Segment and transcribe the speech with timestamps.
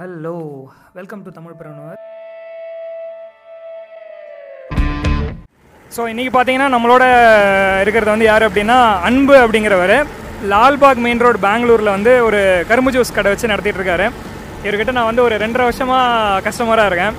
[0.00, 0.34] Hello
[0.96, 1.96] welcome to Tamilpreneur
[5.94, 7.04] so இன்றைக்கி பார்த்தீங்கன்னா நம்மளோட
[7.82, 8.76] இருக்கிறது வந்து யார் அப்படின்னா
[9.08, 9.94] அன்பு அப்படிங்கிறவர்.
[10.52, 12.40] லால்பாக் மெயின் ரோடு பெங்களூரில் வந்து ஒரு
[12.70, 14.06] கரும்பு ஜூஸ் கடை வச்சு நடத்திட்டு இருக்காரு
[14.66, 17.18] இவர்கிட்ட நான் வந்து ஒரு ரெண்டரை வருஷமாக கஸ்டமராக இருக்கேன்.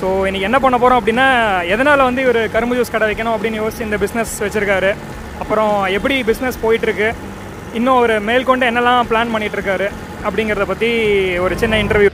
[0.00, 1.26] ஸோ இன்றைக்கி என்ன பண்ண போகிறோம் அப்படின்னா
[1.76, 4.92] எதனால் வந்து இவர் கரும்பு ஜூஸ் கடை வைக்கணும் அப்படின்னு யோசிச்சு இந்த பிஸ்னஸ் வச்சுருக்காரு.
[5.44, 7.10] அப்புறம் எப்படி பிஸ்னஸ் போயிட்டுருக்கு?
[7.80, 9.88] இன்னும் ஒரு மேல்கொண்டு என்னெல்லாம் பிளான் பண்ணிகிட்ருக்காரு
[10.28, 10.88] அப்படிங்கிறத பற்றி
[11.44, 12.09] ஒரு சின்ன இன்டர்வியூ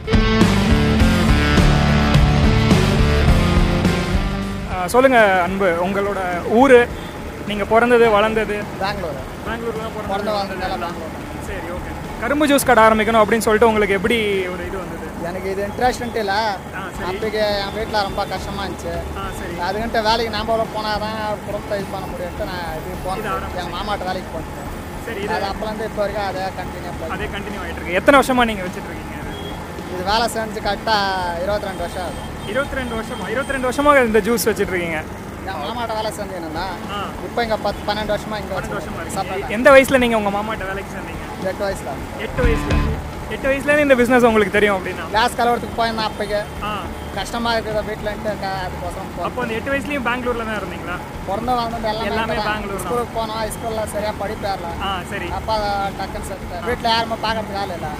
[4.95, 6.21] சொல்லுங்கள் அன்பு உங்களோட
[6.61, 6.79] ஊர்
[7.51, 8.57] நீங்கள் பிறந்தது வளர்ந்தது?
[8.83, 9.19] பெங்களூர்.
[9.47, 10.31] பெங்களூர்ல தான் பிறந்த
[10.83, 11.15] பெங்களூர்
[11.49, 11.91] சரி ஓகே
[12.23, 14.19] கரும்பு ஜூஸ் கடை ஆரம்பிக்கணும் அப்படின்னு சொல்லிட்டு உங்களுக்கு எப்படி
[14.53, 15.07] ஒரு இது வந்தது?
[15.29, 16.39] எனக்கு இது இன்ட்ரெஸ்ட் இல்லை.
[17.09, 18.95] அப்போக்கு என் வீட்டில் ரொம்ப கஷ்டமாக இருந்துச்சு.
[19.41, 19.55] சரி.
[19.67, 23.49] அதுக்கிட்ட வேலைக்கு நாம போனால் தான் குடும்பத்தை இது பண்ண முடியும்ட்டு நான் இது போனேன்.
[23.59, 24.55] எங்கள் மாமாட்ட வேலைக்கு போனேன்.
[25.07, 27.99] சரி இது அது அப்போலேருந்து இப்போ வரைக்கும் அதே கண்டினியூ அதே கண்டினியூ ஆகிட்டு இருக்கு.
[28.01, 29.15] எத்தனை வருஷமா நீங்கள் வச்சுட்டு இருக்கீங்க?
[29.93, 32.25] இது வேலை செஞ்சு கரெக்டாக இருபத்தி ரெண்டு வருஷம் ஆகுது.
[32.51, 35.01] இருபத்தி ரெண்டு வருஷமா இருபத்தி ரெண்டு வருஷமாக இந்த ஜூஸ் வச்சுட்டு இருக்கீங்க
[35.63, 37.01] மாமாட்ட வேலை செஞ்சுன்னா ஆ.
[37.27, 41.23] இப்போ இங்கே பத்து பன்னெண்டு வருஷமாக இங்கே பன்னெண்டு வருஷமா எந்த வயசில் நீங்கள் உங்கள் மாமாட்ட வேலைக்கு சேர்ந்தீங்க?
[41.51, 41.91] எட்டு வயசில்.
[42.25, 42.83] எட்டு வயசில்
[43.35, 45.05] எட்டு வயசுலேருந்து இந்த பிஸ்னஸ் உங்களுக்கு தெரியும் அப்படின்னா?
[45.13, 46.41] கிளாஸ் கலவரத்துக்கு போயிருந்தேன் அப்போக்கு.
[47.17, 50.97] கஷ்டமாக இருக்குது வீட்டில்ன்ட்டு அதுக்கோசரம் அப்போ அந்த எட்டு வயசுலேயும் பெங்களூரில் தான் இருந்தீங்களா?
[51.29, 52.83] பிறந்த வாழ்ந்தது எல்லாமே எல்லாமே பெங்களூர்.
[52.85, 55.29] ஸ்கூலுக்கு போனோம் ஸ்கூலில் சரியாக படிப்பேர்ல ஆ சரி.
[55.39, 55.57] அப்பா
[55.99, 57.93] டக்குன்னு செத்து வீட்டில் யாருமே பார்க்கறதுக்கு ஆள் இல்லை.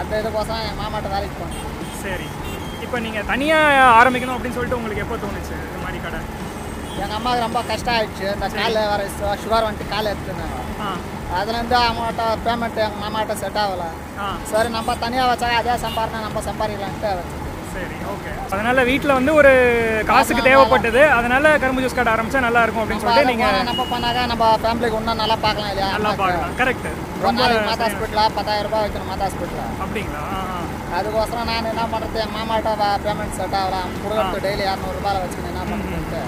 [0.00, 1.62] அந்த இதுக்கோசரம் என் மாமாட்ட வேலைக்கு போனேன்.
[2.02, 2.28] சரி.
[2.86, 6.20] இப்போ நீங்கள் தனியாக ஆரம்பிக்கணும் அப்படின்னு சொல்லிட்டு உங்களுக்கு எப்போ தோணுச்சு இது மாதிரி கடை?
[7.02, 9.02] எங்கள் அம்மாவுக்கு ரொம்ப கஷ்டம் ஆயிடுச்சு இந்த காலில் வர
[9.42, 10.54] சுகர் வந்துட்டு காலை எடுத்துனாங்க
[11.38, 13.88] அதுலேருந்து அம்மாட்ட பேமெண்ட் எங்கள் மாமாட்ட செட் ஆகலை.
[14.50, 17.10] சரி நம்ம தனியாக வச்சா அதே சம்பாரணை நம்ம சம்பாதிக்கலான்ட்டு
[17.72, 19.50] சரி ஓகே அதனால வீட்டில் வந்து ஒரு
[20.10, 21.02] காசுக்கு தேவைப்பட்டது.
[21.16, 25.20] அதனால கரும்பு ஜூஸ் கடை ஆரம்பிச்சா நல்லா இருக்கும் அப்படின்னு சொல்லிட்டு நீங்கள் நம்ம பண்ணாக்கா நம்ம ஃபேமிலிக்கு இன்னும்
[25.22, 25.90] நல்லா பார்க்கலாம் இல்லையா?
[25.96, 26.54] நல்லா பார்க்கலாம்.
[26.62, 26.88] கரெக்ட்
[27.40, 30.22] நாளைக்கு மாதா ஹாஸ்பிட்டலாக பத்தாயிரம் ரூபாய் வைக்கணும் மாதா ஹாஸ்பிட்டலில் அப்படிங்களா.
[30.94, 32.72] அதுக்கோசரம் நான் என்ன பண்ணுறது என் மாமாட்ட
[33.04, 36.20] பேமெண்ட் செட் ஆகலாம் கொடுக்கறது டெய்லி இரநூறுபாவில் வச்சுக்கணும் என்ன பண்ணுறது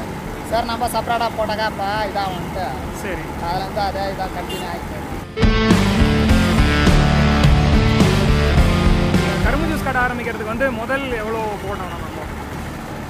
[0.50, 2.66] சரி நம்ம செப்பரேட்டாக போட்டாக்காப்பா இதாகும்ட்டு.
[3.02, 3.24] சரி.
[3.46, 4.96] அதுலேருந்து அதே இதாக கண்டினியூ ஆகிட்டு
[9.44, 12.06] கரும்பு ஜூஸ் கடை ஆரம்பிக்கிறதுக்கு வந்து முதல் எவ்வளோ போடணும் நம்ம?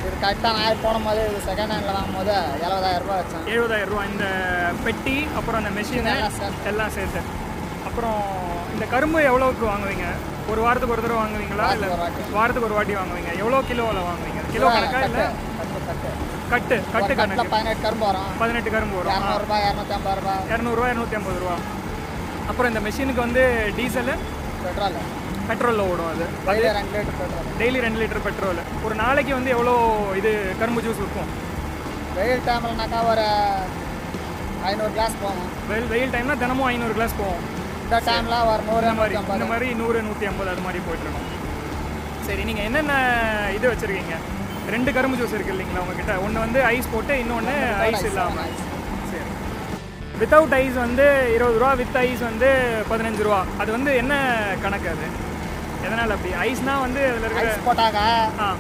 [0.00, 3.46] இது கரெக்டாக நான் போடும்போது இது செகண்ட் ஹேண்டில் வாங்கும்போது எழுபதாயிரம் ரூபாய் வச்சேன்.
[3.54, 4.26] எழுபதாயிரம் ரூபா இந்த
[4.84, 6.10] பெட்டி அப்புறம் அந்த மெஷின்.
[6.70, 7.22] எல்லாம் சேர்த்து.
[7.88, 8.20] அப்புறம்
[8.78, 10.08] இந்த கரும்பு எவ்வளோக்கு வாங்குவீங்க?
[10.50, 11.64] ஒரு வாரத்துக்கு ஒரு தடவை வாங்குவீங்களா?
[11.76, 11.88] இல்லை.
[12.34, 13.30] வாரத்துக்கு ஒரு வாட்டி வாங்குவீங்க.
[13.40, 14.42] எவ்வளோ கிலோவில் வாங்குவீங்க?
[14.52, 15.24] கிலோ கணக்கா இல்லை?
[16.52, 17.46] கட்டு கட்டு கணக்கு.
[17.54, 18.28] பதினெட்டு கரும்பு வரும்.
[18.42, 19.10] பதினெட்டு கரும்பு வரும்.
[19.16, 21.56] இரநூறுபா இரநூத்தி ஐம்பது ரூபாய் இரநூறுவா இரநூத்தி ஐம்பது ரூபா.
[22.50, 23.42] அப்புறம் இந்த மெஷினுக்கு வந்து
[23.80, 24.14] டீசலு
[24.62, 25.00] பெட்ரோல்.
[25.50, 26.24] பெட்ரோலில் ஓடும் அது.
[26.46, 27.52] டெய்லி ரெண்டு லிட்டர் பெட்ரோல்.
[27.60, 28.64] டெய்லி ரெண்டு லிட்டர் பெட்ரோல்.
[28.86, 29.76] ஒரு நாளைக்கு வந்து எவ்வளோ
[30.22, 31.30] இது கரும்பு ஜூஸ் விற்கும்?
[32.18, 33.28] வெயில் டைம்லனாக்கா ஒரு
[34.70, 35.50] ஐநூறு கிளாஸ் போகும்.
[35.70, 37.44] வெயில் வெயில் டைம்னா தினமும் ஐநூறு கிளாஸ் போகும்.
[37.88, 41.28] இந்த டைமில் ஒரு நூறு மாதிரி இந்த மாதிரி நூறு நூற்றி ஐம்பது அது மாதிரி போயிட்டுருக்கோம்
[42.26, 42.94] சரி நீங்கள் என்னென்ன
[43.56, 44.16] இது வச்சுருக்கீங்க?
[44.74, 46.14] ரெண்டு கரும்பு ஜூஸ் இருக்கு இல்லைங்களா உங்ககிட்ட?
[46.24, 47.54] ஒன்று வந்து ஐஸ் போட்டு இன்னொன்று
[47.86, 48.50] ஐஸ் இல்லாமல்
[49.12, 49.22] சரி.
[50.20, 51.06] வித்தவுட் ஐஸ் வந்து
[51.36, 52.48] இருபது ரூபா வித் ஐஸ் வந்து
[52.90, 53.40] பதினஞ்சு ரூபா.
[53.62, 54.12] அது வந்து என்ன
[54.64, 55.06] கணக்கு அது?
[55.86, 56.32] எதனால் அப்படி?
[56.46, 58.06] ஐஸ்னா வந்து அதில் இருக்கிற ஐஸ் போட்டாக்கா
[58.40, 58.50] ஆ.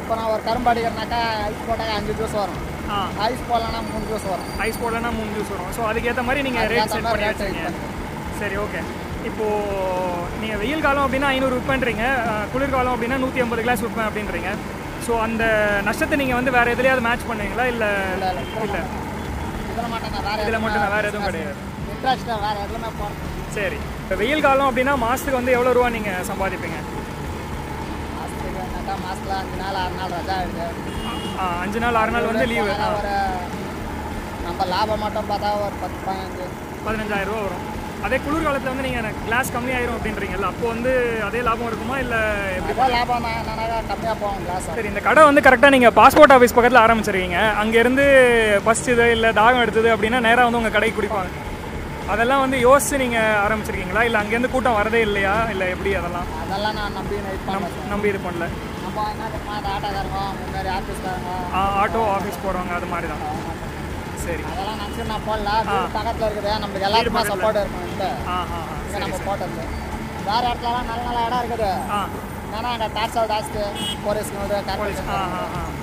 [0.00, 2.60] இப்போ நான் ஒரு கரும்பு அடிக்கிறனாக்கா ஐஸ் போட்டாக்கா அஞ்சு ஜூஸ் வரும்.
[2.90, 2.98] ஆ.
[3.28, 4.50] ஐஸ் போடலன்னா மூணு ஜூஸ் வரும்.
[4.66, 5.72] ஐஸ் போடலன்னா மூணு ஜூஸ் வரும்.
[5.78, 7.72] ஸோ அதுக்கேற்ற மாதிரி நீங்கள் ரேட் செட் பண்ணி வச்சுருக்கீங்க.
[8.40, 8.80] சரி ஓகே
[9.28, 12.04] இப்போது நீங்கள் வெயில் காலம் அப்படின்னா ஐநூறு விற்பேன்றீங்க
[12.52, 14.50] குளிர்காலம் அப்படின்னா நூற்றி ஐம்பது கிளாஸ் விற்பேன் அப்படின்றீங்க.
[15.06, 15.44] ஸோ அந்த
[15.88, 17.64] நஷ்டத்தை நீங்கள் வந்து வேறு எதுலையாவது மேட்ச் பண்ணுவீங்களா?
[17.72, 17.88] இல்லை
[18.66, 18.80] இல்லை
[20.42, 21.58] இதில் மட்டும் வேறு எதுவும் கிடையாது.
[23.56, 23.78] சரி.
[24.02, 26.78] இப்போ வெயில் காலம் அப்படின்னா மாதத்துக்கு வந்து எவ்வளோ ரூபா நீங்கள் சம்பாதிப்பீங்க?
[31.64, 32.72] அஞ்சு நாள் ஆறு நாள் வந்து லீவு
[34.46, 36.46] நம்ம லாபம் மட்டும் பார்த்தா ஒரு பத்து பதினஞ்சு.
[36.86, 37.66] பதினஞ்சாயிரம் ரூபா வரும்.
[38.06, 40.92] அதே குளிர்காலத்தில் வந்து நீங்கள் கிளாஸ் கம்மியாயிரும் அப்படின்றீங்கல்ல அப்போ வந்து
[41.26, 42.20] அதே லாபம் இருக்குமா இல்லை
[42.58, 42.74] எப்படி?
[42.96, 43.26] லாபம்
[43.90, 47.40] கம்மியாக போகும் கிளாஸ் சரி இந்த கடை வந்து கரெக்டாக நீங்கள் பாஸ்போர்ட் ஆஃபீஸ் பக்கத்தில் ஆரம்பிச்சிருக்கீங்க.
[47.62, 48.06] அங்கேருந்து
[48.94, 51.30] இது இல்லை தாகம் எடுத்தது அப்படின்னா நேராக வந்து உங்கள் கடைக்கு குடிப்பாங்க.
[52.12, 54.04] அதெல்லாம் வந்து யோசிச்சு நீங்கள் ஆரம்பிச்சிருக்கீங்களா?
[54.08, 55.34] இல்லை அங்கேருந்து கூட்டம் வரதே இல்லையா?
[55.54, 56.28] இல்லை எப்படி அதெல்லாம்?
[56.44, 57.16] அதெல்லாம் நான் நம்பி
[57.92, 58.46] நம்பி இது பண்ணல.
[59.56, 61.34] ஆட்டோக்காரங்க
[61.82, 63.22] ஆட்டோ ஆஃபீஸ் போகிறவங்க அது மாதிரி தான்.
[64.30, 64.42] சரி.
[64.50, 65.50] அதெல்லாம் நினச்சி நான் போடல.
[65.98, 66.50] பக்கத்தில் இருக்குது.
[66.62, 67.60] நம்மளுக்கு எல்லாருக்குமே சப்போர்ட்
[67.92, 69.62] இங்கே நம்ம போட்டது.
[70.26, 71.70] வேறு இடத்துலலாம் நல்ல நல்ல இடம் இருக்குது.
[72.56, 73.60] ஏன்னா அங்கே டாக்ஸல் ஜாஸ்தி
[74.04, 74.30] போலீஸ்
[74.68, 75.10] கார்பரேஷன்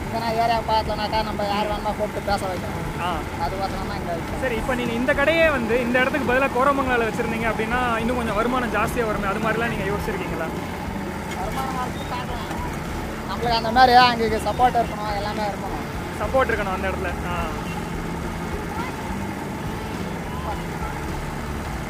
[0.07, 2.83] இதனா ஏரியா பார்த்தோன்னாக்கா நம்ம யார் வேணுமா கூப்பிட்டு பேச வைக்கணும்.
[2.99, 4.41] தான் இங்கே வைக்கணும்.
[4.43, 8.73] சரி இப்போ நீங்கள் இந்த கடையே வந்து இந்த இடத்துக்கு பதிலாக கோரமங்கலாவில் வச்சுருந்தீங்க அப்படின்னா இன்னும் கொஞ்சம் வருமானம்
[8.77, 9.29] ஜாஸ்தியாக வருமே?
[9.31, 10.49] அது மாதிரிலாம் நீங்கள் யோசிச்சிருக்கீங்களா?
[11.39, 12.51] வருமானம் பார்க்கலாம்.
[13.29, 15.15] நம்மளுக்கு அந்த மாதிரி அங்கே சப்போர்ட் இருக்கணும்.
[15.21, 15.85] எல்லாமே இருக்கணும்.
[16.21, 17.11] சப்போர்ட் இருக்கணும் அந்த இடத்துல.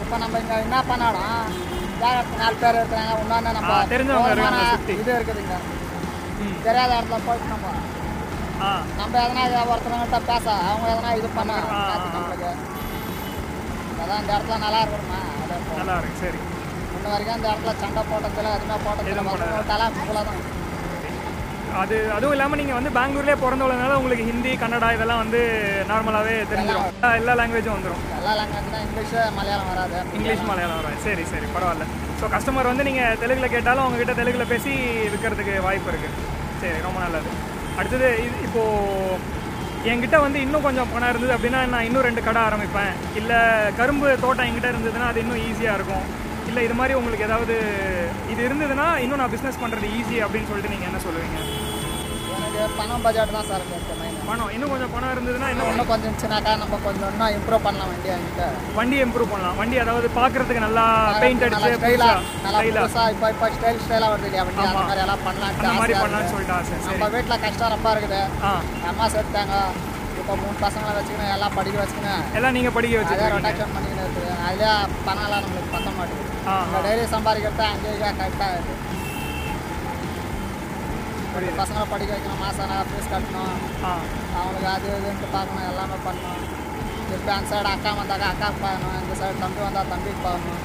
[0.07, 1.31] இப்போ நம்ம இங்கே என்ன பண்ணாலும்
[2.01, 4.59] ஜாகிரதை நாலு பேர் இருக்கிறாங்க இன்னொன்று நம்ம தெரிஞ்சவங்க.
[4.95, 5.56] இது இருக்குதுங்க.
[6.65, 7.74] தெரியாத இடத்துல போயிட்டு நம்ம
[9.00, 11.51] நம்ம எதனா ஒருத்தவங்கள்ட்ட பேச அவங்க எதனா இது பண்ண.
[12.13, 12.50] நம்மளுக்கு
[14.01, 15.19] அதான் இந்த இடத்துல நல்லா இருக்கணுமா
[15.80, 16.39] நல்லா இருக்கு சரி
[16.95, 19.24] இன்ன வரைக்கும் இந்த இடத்துல சண்டை போட்டதில்ல எதுவுமே போட்டதில்ல.
[19.54, 20.39] விட்டாலாம் இவ்வளோ தான்
[21.77, 25.39] அது அதுவும் இல்லாமல் நீங்கள் வந்து பெங்களூர்லேயே பிறந்தவளனால உங்களுக்கு ஹிந்தி கன்னடா இதெல்லாம் வந்து
[25.89, 31.03] நார்மலாகவே தெரிஞ்சிடும் எல்லா- எல்லா லாங்குவேஜும் வந்துடும் எல்லா லாங்குவேஜ் தான் இங்கிலீஷு மலையாளம் வராது இங்கிலீஷ் மலையாளம் வரும்
[31.06, 31.88] சரி சரி பரவாயில்ல.
[32.19, 34.74] ஸோ கஸ்டமர் வந்து நீங்கள் தெலுங்கில் கேட்டாலும் உங்ககிட்ட தெலுங்கில் பேசி
[35.13, 36.15] விற்கிறதுக்கு வாய்ப்பு இருக்குது
[36.62, 37.31] சரி ரொம்ப நல்லது.
[37.80, 39.35] அடுத்தது இது இப்போது
[39.89, 42.89] என்கிட்ட வந்து இன்னும் கொஞ்சம் பணம் இருந்தது அப்படின்னா நான் இன்னும் ரெண்டு கடை ஆரம்பிப்பேன்.
[43.15, 43.38] இல்லை
[43.77, 46.06] கரும்பு தோட்டம் என்கிட்ட இருந்ததுன்னா அது இன்னும் ஈஸியாக இருக்கும்.
[46.57, 47.56] இல்லை இது மாதிரி உங்களுக்கு ஏதாவது
[48.33, 51.39] இது இருந்ததுன்னா இன்னும் நான் பிஸ்னஸ் பண்ணுறது ஈஸி அப்படின்னு சொல்லிட்டு நீங்கள் என்ன சொல்லுவீங்க?
[52.38, 53.65] எனக்கு பணம் பட்ஜெட் தான் சார்
[54.30, 58.09] பணம் இன்னும் கொஞ்சம் பணம் இருந்ததுன்னா இன்னும் இன்னும் கொஞ்சம் இருந்துச்சுனாக்கா நம்ம கொஞ்சம் இன்னும் இம்ப்ரூவ் பண்ணலாம் வண்டி
[58.15, 58.45] என்கிட்ட.
[58.77, 59.57] வண்டி இம்ப்ரூவ் பண்ணலாம்.
[59.62, 60.86] வண்டி அதாவது பார்க்கறதுக்கு நல்லா
[61.24, 64.63] பெயிண்ட் அடிச்சு ஸ்டைலா புதுசா நல்லா ஸ்டைலா இப்போ இப்போ ஸ்டைல் ஸ்டைலாக வருது இல்லையா வண்டி?
[64.65, 66.31] அந்த மாதிரி எல்லாம் பண்ணலான்ட்டு அந்த மாதிரி பண்ணலாம்னு.
[66.33, 66.80] சொல்லிட்டு ஆசை.
[66.89, 68.21] நம்ம வீட்டில் கஷ்டம் ரொம்ப இருக்குது.
[68.92, 69.56] அம்மா சேர்த்தாங்க
[70.21, 74.31] இப்போ மூணு பசங்களை வச்சுக்கணும் எல்லாம் படிக்க வச்சுக்கணும் எல்லாம் நீங்கள் படிக்க வச்சுருக்கீங்க ரொட்டேஷன் பண்ணிக்கிட்டு இருக்குது.
[74.48, 74.71] அதே
[75.07, 76.16] பணம்லாம் நம்மளுக்கு பத்த மாட்டேங்குது.
[76.47, 78.85] நம்ம டெய்லி சம்பாதிக்கிறது அங்கேயே கரெக்டாக இருக்குது
[81.57, 83.57] பசங்களை படிக்க வைக்கணும் மாதம் ஃபீஸ் கட்டணும்.
[84.38, 86.44] அவங்களுக்கு அது இதுன்ட்டு பார்க்கணும் எல்லாமே பண்ணணும்.
[87.15, 90.63] இப்போ அந்த சைடு அக்கா வந்தாக்கா அக்காவுக்கு பார்க்கணும் இந்த சைடு தம்பி வந்தால் தம்பிக்கு பார்க்கணும்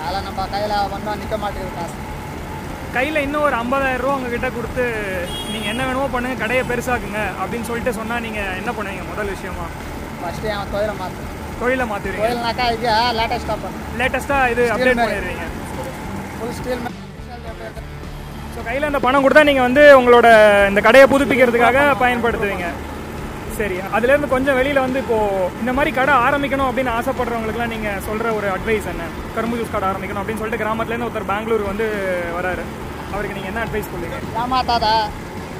[0.00, 1.98] அதெல்லாம் நம்ம கையில் வந்தோம் நிற்க மாட்டேங்குது காசு.
[2.96, 4.84] கையில் இன்னும் ஒரு 50000 ரூபா உங்ககிட்ட கொடுத்து
[5.52, 9.66] நீங்கள் என்ன வேணுமோ பண்ணுங்க கடையை பெருசாக்குங்க அப்படின்னு சொல்லிட்டு சொன்னால் நீங்கள் என்ன பண்ணுவீங்க முதல் விஷயமா?
[10.20, 11.30] ஃபஸ்ட்டு என் தொழிலை மாற்று
[11.62, 12.88] தொழிலை மாற்றுவீங்க தொழில்னாக்கா இது
[13.20, 15.02] லேட்டஸ்ட்டாக லேட்டஸ்ட்டாக இது அப்டேட்
[16.38, 16.88] ஃபுல் ஸ்டீல்
[18.54, 20.28] ஸோ கையில் அந்த பணம் கொடுத்தா நீங்கள் வந்து உங்களோட
[20.70, 22.66] இந்த கடையை புதுப்பிக்கிறதுக்காக பயன்படுத்துவீங்க.
[23.58, 28.46] சரி அதுலேருந்து கொஞ்சம் வெளியில் வந்து இப்போது இந்த மாதிரி கடை ஆரம்பிக்கணும் அப்படின்னு ஆசைப்படுறவங்களுக்குலாம் நீங்கள் சொல்கிற ஒரு
[28.54, 29.06] அட்வைஸ் என்ன?
[29.36, 31.86] கரும்பு ஜூஸ் கடை ஆரம்பிக்கணும் அப்படின்னு சொல்லிட்டு கிராமத்துலேருந்து ஒருத்தர் பெங்களூர் வந்து
[32.36, 32.64] வராரு.
[33.12, 34.18] அவருக்கு நீங்கள் என்ன அட்வைஸ் சொல்லுவீங்க?
[34.42, 34.86] ஏமாத்தாத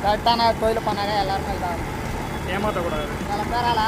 [0.05, 1.89] கரெக்டான தொழில் பண்ணாங்க எல்லாருமே இதாகும்.
[2.57, 3.81] ஏமாற்றக்கூடாது சில பேரால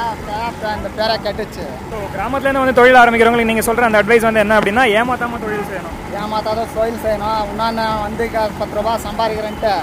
[0.77, 1.65] இந்த பேரை கெட்டுச்சு.
[1.91, 5.95] ஸோ கிராமத்துலேருந்து வந்து தொழில் ஆரம்பிக்கிறவங்களுக்கு நீங்கள் சொல்கிற அந்த அட்வைஸ் வந்து என்ன அப்படின்னா ஏமாத்தாமல் தொழில் செய்யணும்.
[6.21, 7.41] ஏமாத்தாத தொழில் செய்யணும்.
[7.51, 8.25] இன்னொன்று வந்து
[8.59, 9.73] பத்து ரூபா சம்பாதிக்கிறேன்ட்டு.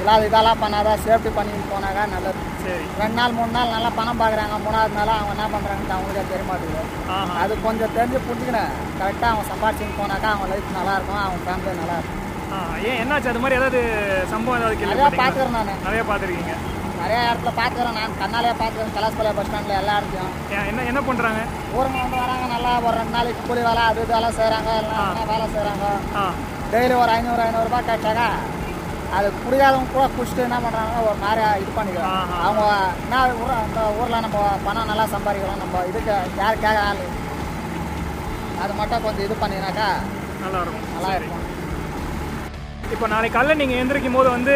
[0.00, 2.42] இல்லாத இதெல்லாம் பண்ணாத சேஃப்டி பண்ணிட்டு போனாக்கா நல்லது.
[2.64, 2.84] சரி.
[3.00, 6.84] ரெண்டு நாள் மூணு நாள் நல்லா பணம் பார்க்குறாங்க மூணாவது நாள் அவங்க என்ன பண்ணுறாங்கன்ட்டு அவங்களுக்கே தெரிய மாட்டேங்குது.
[7.42, 11.22] அது கொஞ்சம் தெரிஞ்சு புரிஞ்சுக்கினேன் கரெக்டாக அவன் சம்பாதிச்சுன்னு போனாக்கா அவன் லைஃப் நல்லா இருக்கும்.
[11.26, 12.22] அவன் ஃபேமிலி நல்லா இருக்கும்.
[12.54, 12.56] ஆ
[12.88, 13.30] ஏன் என்னாச்சு?
[13.32, 13.80] அது மாதிரி ஏதாவது
[14.32, 15.84] சம்பவம் ஏதாவது பார்த்துக்கிறேன் நான்.
[15.86, 16.56] நிறைய பார்த்துருக்கீங்க.
[17.06, 17.98] நிறைய இடத்துல பார்த்துக்கிறேன்.
[17.98, 18.94] நான் கண்ணாலே பார்த்துக்கிறேன்.
[18.96, 20.32] கலாஸ்பாளைய பஸ் ஸ்டாண்டில் எல்லா இடத்தையும்
[20.70, 21.40] என்ன என்ன பண்ணுறாங்க
[21.76, 22.44] ஊருங்க வந்து வராங்க.
[22.54, 25.86] நல்லா ஒரு ரெண்டு நாளைக்கு கூலி வேலை அது இதெல்லாம் செய்கிறாங்க எல்லாம் வேலை செய்கிறாங்க
[26.72, 28.28] டெய்லி ஒரு ஐநூறு ஐநூறுரூபா கேட்டாக்கா
[29.16, 32.38] அது புரியாதவங்க கூட குடிச்சிட்டு என்ன பண்ணுறாங்க ஒரு மாதிரி இது பண்ணிக்கிறாங்க ஆஹா.
[32.46, 32.64] அவங்க
[33.04, 37.02] என்ன ஊர் அந்த ஊரில் நம்ம பணம் நல்லா சம்பாதிக்கலாம் நம்ம இதுக்கு யார் கேட்க ஆள்
[38.64, 39.88] அது மட்டும் கொஞ்சம் இது பண்ணினாக்கா
[40.42, 40.88] நல்லா இருக்கும்.
[40.94, 41.45] நல்லா இருக்கும்.
[42.94, 44.54] இப்போ நாளைக்கு காலைல நீங்கள் எந்திரிக்கும் போது வந்து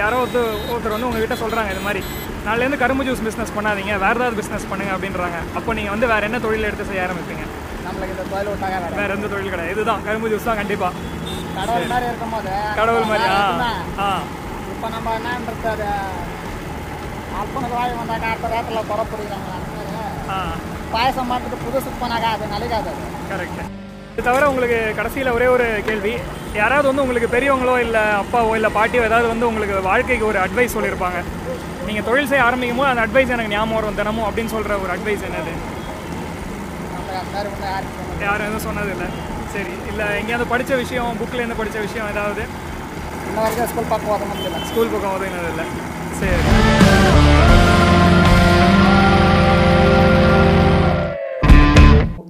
[0.00, 2.00] யாரோ ஒருத்தர் ஒருத்தர் வந்து உங்ககிட்ட சொல்கிறாங்க இது மாதிரி.
[2.46, 5.38] நாளைலேருந்து கரும்பு ஜூஸ் பிஸ்னஸ் பண்ணாதீங்க வேறு ஏதாவது பிஸ்னஸ் பண்ணுங்க அப்படின்றாங்க.
[5.58, 7.44] அப்போ நீங்கள் வந்து வேறு என்ன தொழில் எடுத்து செய்ய ஆரம்பிப்பீங்க?
[7.86, 9.10] நம்மளுக்கு இந்த தொழில் விட்டாங்க வேற.
[9.16, 9.74] எந்த தொழில் கிடையாது.
[9.76, 10.92] இதுதான் கரும்பு ஜூஸ் தான் கண்டிப்பாக
[11.56, 13.26] கடவுள் மாதிரி இருக்கும் போது கடவுள் மாதிரி
[14.00, 14.08] ஆ
[14.72, 15.88] இப்போ நம்ம என்னன்றது அது
[17.42, 19.26] அப்பனுக்கு வாய் வந்தாக்கா அடுத்த நேரத்தில் குறை
[20.30, 20.38] ஆ.
[20.92, 23.04] பாயசம் மாட்டுக்கு புதுசுக்கு போனாக்கா அது நலிக்காது அது.
[23.30, 23.62] கரெக்ட்.
[24.12, 26.14] இது தவிர உங்களுக்கு கடைசியில் ஒரே ஒரு கேள்வி.
[26.60, 31.20] யாராவது வந்து உங்களுக்கு பெரியவங்களோ இல்லை அப்பாவோ இல்லை பாட்டியோ ஏதாவது வந்து உங்களுக்கு வாழ்க்கைக்கு ஒரு அட்வைஸ் சொல்லியிருப்பாங்க.
[31.86, 35.24] நீங்கள் தொழில் செய்ய ஆரம்பிக்கும் போது அந்த அட்வைஸ் எனக்கு ஞாபகம் வரும் தினமும் அப்படின்னு சொல்கிற ஒரு அட்வைஸ்
[35.28, 35.54] என்னது?
[38.24, 39.08] யாரும் எதுவும் சொன்னதில்லை.
[39.54, 39.74] சரி.
[39.92, 42.44] இல்லை எங்கேயாவது படித்த விஷயம் புக்கில் இருந்து படித்த விஷயம் ஏதாவது?
[43.72, 45.66] ஸ்கூல் பக்கம் ஓத முடியல ஸ்கூல் பக்கம் உதவினதில்லை
[46.20, 46.71] சரி.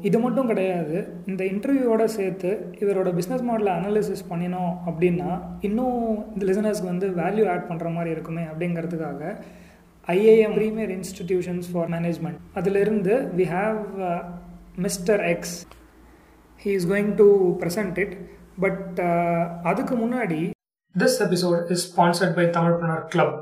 [0.02, 5.30] இது மட்டும் கிடையாது இந்த இன்டர்வியூவோட சேர்த்து இவரோட பிஸ்னஸ் மாடலை அனாலிசிஸ் பண்ணினோம் அப்படின்னா
[5.60, 5.98] இன்னும்
[6.32, 9.22] இந்த லிசனர்ஸ்க்கு வந்து வேல்யூ ஆட் பண்ணுற மாதிரி இருக்குமே அப்படிங்கிறதுக்காக
[10.08, 13.78] IIM premier institutions for management அதிலிருந்து we have
[14.78, 15.56] mister X
[16.64, 17.26] he is going to
[17.62, 18.14] present it
[18.60, 18.98] but
[19.64, 20.40] அதுக்கு முன்னாடி
[20.94, 23.36] this episode is sponsored by Tamilpreneur club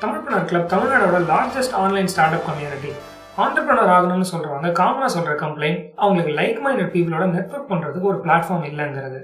[0.00, 2.92] Tamilpreneur club தமிழ்நாடோட largest online start up community
[3.42, 9.20] entrepreneur ஆகணும்னு சொல்றவங்க காமனா சொல்ற complaint அவங்களுக்கு like minded பீப்புளோட network பண்றதுக்கு ஒரு பிளாட்ஃபார்ம் இல்லைங்கிறது.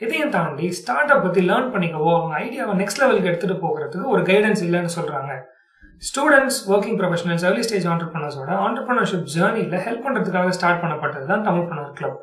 [0.00, 4.62] இதையும் தாண்டி ஸ்டார்ட் அப் பத்தி லேர்ன் பண்ணிக்கவோ அவங்க ஐடியாவை நெக்ஸ்ட் லெவலுக்கு எடுத்துட்டு போகிறதுக்கு ஒரு கைடன்ஸ்
[4.66, 5.32] இல்லைன்னு சொல்றாங்க.
[6.08, 11.92] Students working professionals early stage ஆண்டர்பனர்ஸோட entrepreneurship ஜேர்னியில் ஹெல்ப் பண்ணுறதுக்காக ஸ்டார்ட் பண்ணப்பட்டது தான் தமிழ் தமிழ்பனர்
[11.98, 12.18] கிளப்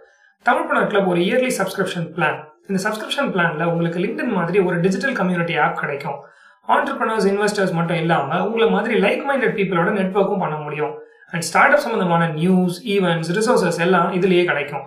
[0.45, 5.55] தமிழ்பனர் கிளப் ஒரு இயர்லி சப்ஸ்கிரிப்ஷன் பிளான் இந்த சப்ஸ்கிரிப்ஷன் பிளான்ல உங்களுக்கு லிங்க்டின் மாதிரி ஒரு டிஜிட்டல் கம்யூனிட்டி
[5.63, 6.19] ஆப் கிடைக்கும்.
[6.67, 10.93] ஆண்டர்பனர்ஸ் இன்வெஸ்டர்ஸ் மட்டும் இல்லாமல் உங்களை மாதிரி லைக் மைண்டட் பீப்புளோட நெட்ஒர்க்கும் பண்ண முடியும்.
[11.33, 14.85] அண்ட் ஸ்டார்ட் அப் சம்மந்தமான நியூஸ் ஈவெண்ட்ஸ் ரிசோர்சஸ் எல்லாம் இதுலேயே கிடைக்கும்.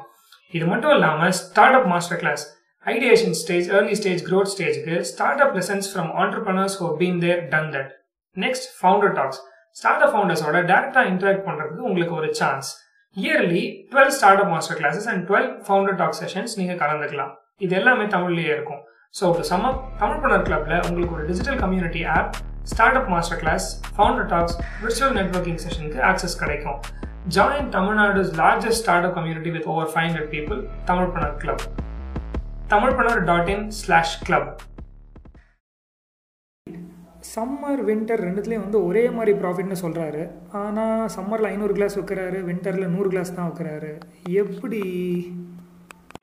[0.56, 2.44] இது மட்டும் இல்லாமல் start up master class
[2.86, 7.70] ideation stage early stage growth ஸ்டேஜுக்கு start up lessons from entrepreneurs who been there done
[7.76, 7.90] that
[8.36, 9.40] next founder talks
[9.76, 12.68] start up ஃபவுண்டர்ஸோட டேரக்டாக இன்டராக்ட் பண்ணுறதுக்கு உங்களுக்கு ஒரு chance
[13.16, 17.32] yearly twelve start up master classes and twelve founder talk sessions நீங்கள் கலந்துக்கலாம்.
[17.64, 18.80] இது எல்லாமே தமிழ்லேயே இருக்கும்.
[19.18, 19.80] So to sum up
[20.22, 22.32] Tamilpreneur கிளப்ல உங்களுக்கு ஒரு digital community of
[22.72, 26.78] start up master class founder talks virtual networking செஷனுக்கு access கிடைக்கும்.
[27.34, 30.60] Join Tamil Nadu's largest start up community with over five hundred people
[31.14, 31.64] Tamilpreneur club
[32.72, 34.48] Tamilpreneur dot in slash club
[37.32, 40.22] summer winter ரெண்டுத்துலேயும் வந்து ஒரே மாதிரி ப்ராஃபிட்னு சொல்கிறாரு
[40.60, 43.90] ஆனால் சம்மரில் ஐநூறு class வைக்கிறாரு வின்டரில் நூறு கிளாஸ் தான் வைக்கிறாரு.
[44.42, 44.82] எப்படி?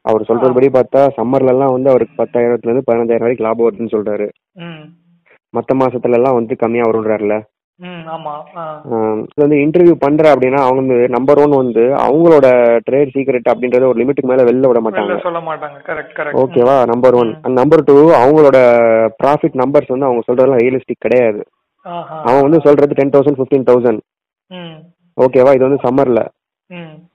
[0.09, 4.27] அவர் சொல்றதுபடி பார்த்தா சம்மர்ல எல்லாம் வந்து அவருக்கு பத்தாயிரத்துல இருந்து பதினஞ்சாயிரம் வரைக்கும் லாபம் வருதுன்னு சொல்றாரு.
[5.53, 7.35] ம் மத்த மாசத்துல எல்லாம் வந்து கம்மியா வரும்ன்றாருல
[9.41, 12.47] வந்து இன்டர்வியூ பண்ற அப்படின்னா அவங்க வந்து நம்பர் ஒன் வந்து அவங்களோட
[12.87, 15.15] ட்ரேட் சீக்ரெட் அப்படின்றத ஒரு லிமிட்டுக்கு மேல வெளில விட மாட்டாங்க.
[15.25, 16.35] சொல்ல மாட்டாங்க.
[16.41, 18.59] ஓகேவா நம்பர் ஒன் நம்பர் டூ அவங்களோட
[19.23, 21.41] ப்ராஃபிட் நம்பர்ஸ் வந்து அவங்க சொல்றதெல்லாம் ரியலிஸ்டிக் கிடையாது.
[22.27, 24.01] அவன் வந்து சொல்றது டென் தௌசண்ட் ஃபிஃப்டீன் தௌசண்ட்
[25.17, 26.21] ஓகேவா இது வந்து சம்மர்ல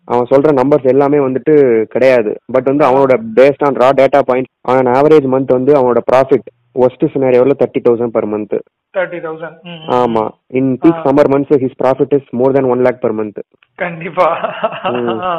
[0.09, 1.55] அவன் சொல்ற நம்பர்ஸ் எல்லாமே வந்துட்டு
[1.95, 2.31] கிடையாது.
[2.53, 6.49] பட் வந்து அவனோட based on raw data point on average month வந்து அவனோட profit
[6.85, 8.57] worst சினாரியோவில் thirty thousand per month
[8.97, 9.57] thirty thousand
[10.01, 10.23] ஆமா.
[10.59, 13.41] In peak summer months his profit is more than one lakh per month
[13.83, 14.27] கண்டிப்பா.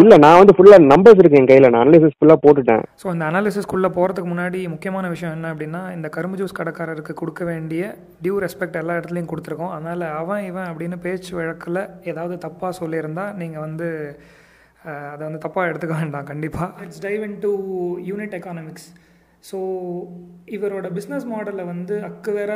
[0.01, 1.69] இல்ல நான் வந்து ஃபுல்லா நம்பர்ஸ் இருக்கு என் கையில.
[1.74, 2.84] நான் அனலிசிஸ் ஃபுல்லா போட்டுட்டேன்.
[3.01, 7.91] ஸோ இந்த அனாலிசிஸ்க்குள்ளே போகிறதுக்கு முன்னாடி முக்கியமான விஷயம் என்ன அப்படின்னா இந்த கரும்பு ஜூஸ் கடைக்காரருக்கு கொடுக்க வேண்டிய
[8.25, 9.74] டியூ ரெஸ்பெக்ட் எல்லா இடத்துலையும் கொடுத்துருக்கோம்.
[9.77, 11.81] அதனால் அவன் இவன் அப்படின்னு பேச்சு வழக்கில்
[12.12, 13.89] ஏதாவது தப்பாக சொல்லியிருந்தா நீங்கள் வந்து
[15.12, 16.27] அதை வந்து தப்பாக எடுத்துக்க வேண்டாம்.
[16.31, 17.51] கண்டிப்பாக it's dive into
[18.10, 18.89] unit economics
[19.43, 19.58] so
[20.55, 22.51] இவரோட பிஸ்னஸ் மாடலை வந்து அக்கு வேற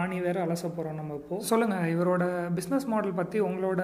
[0.00, 1.36] ஆணி வேற அலச போகிறோம் நம்ம இப்போ.
[1.48, 2.24] சொல்லுங்கள் இவரோட
[2.58, 3.80] பிஸ்னஸ் மாடல் பற்றி உங்களோட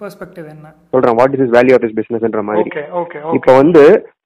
[0.00, 0.68] பெர்ஸ்பெக்டிவ் என்ன?
[0.94, 2.70] சொல்றேன் what is his value of his பிசினஸ்ன்ற மாதிரி.
[3.02, 3.82] ஓகே இப்போ வந்து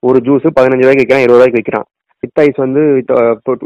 [0.09, 1.87] ஒரு ஜூஸ் பதினஞ்சு ரூபாய்க்கு விற்கிறான் இருபது ரூபாய்க்கு விற்கிறான்
[2.23, 2.81] வித் ஐஸ் வந்து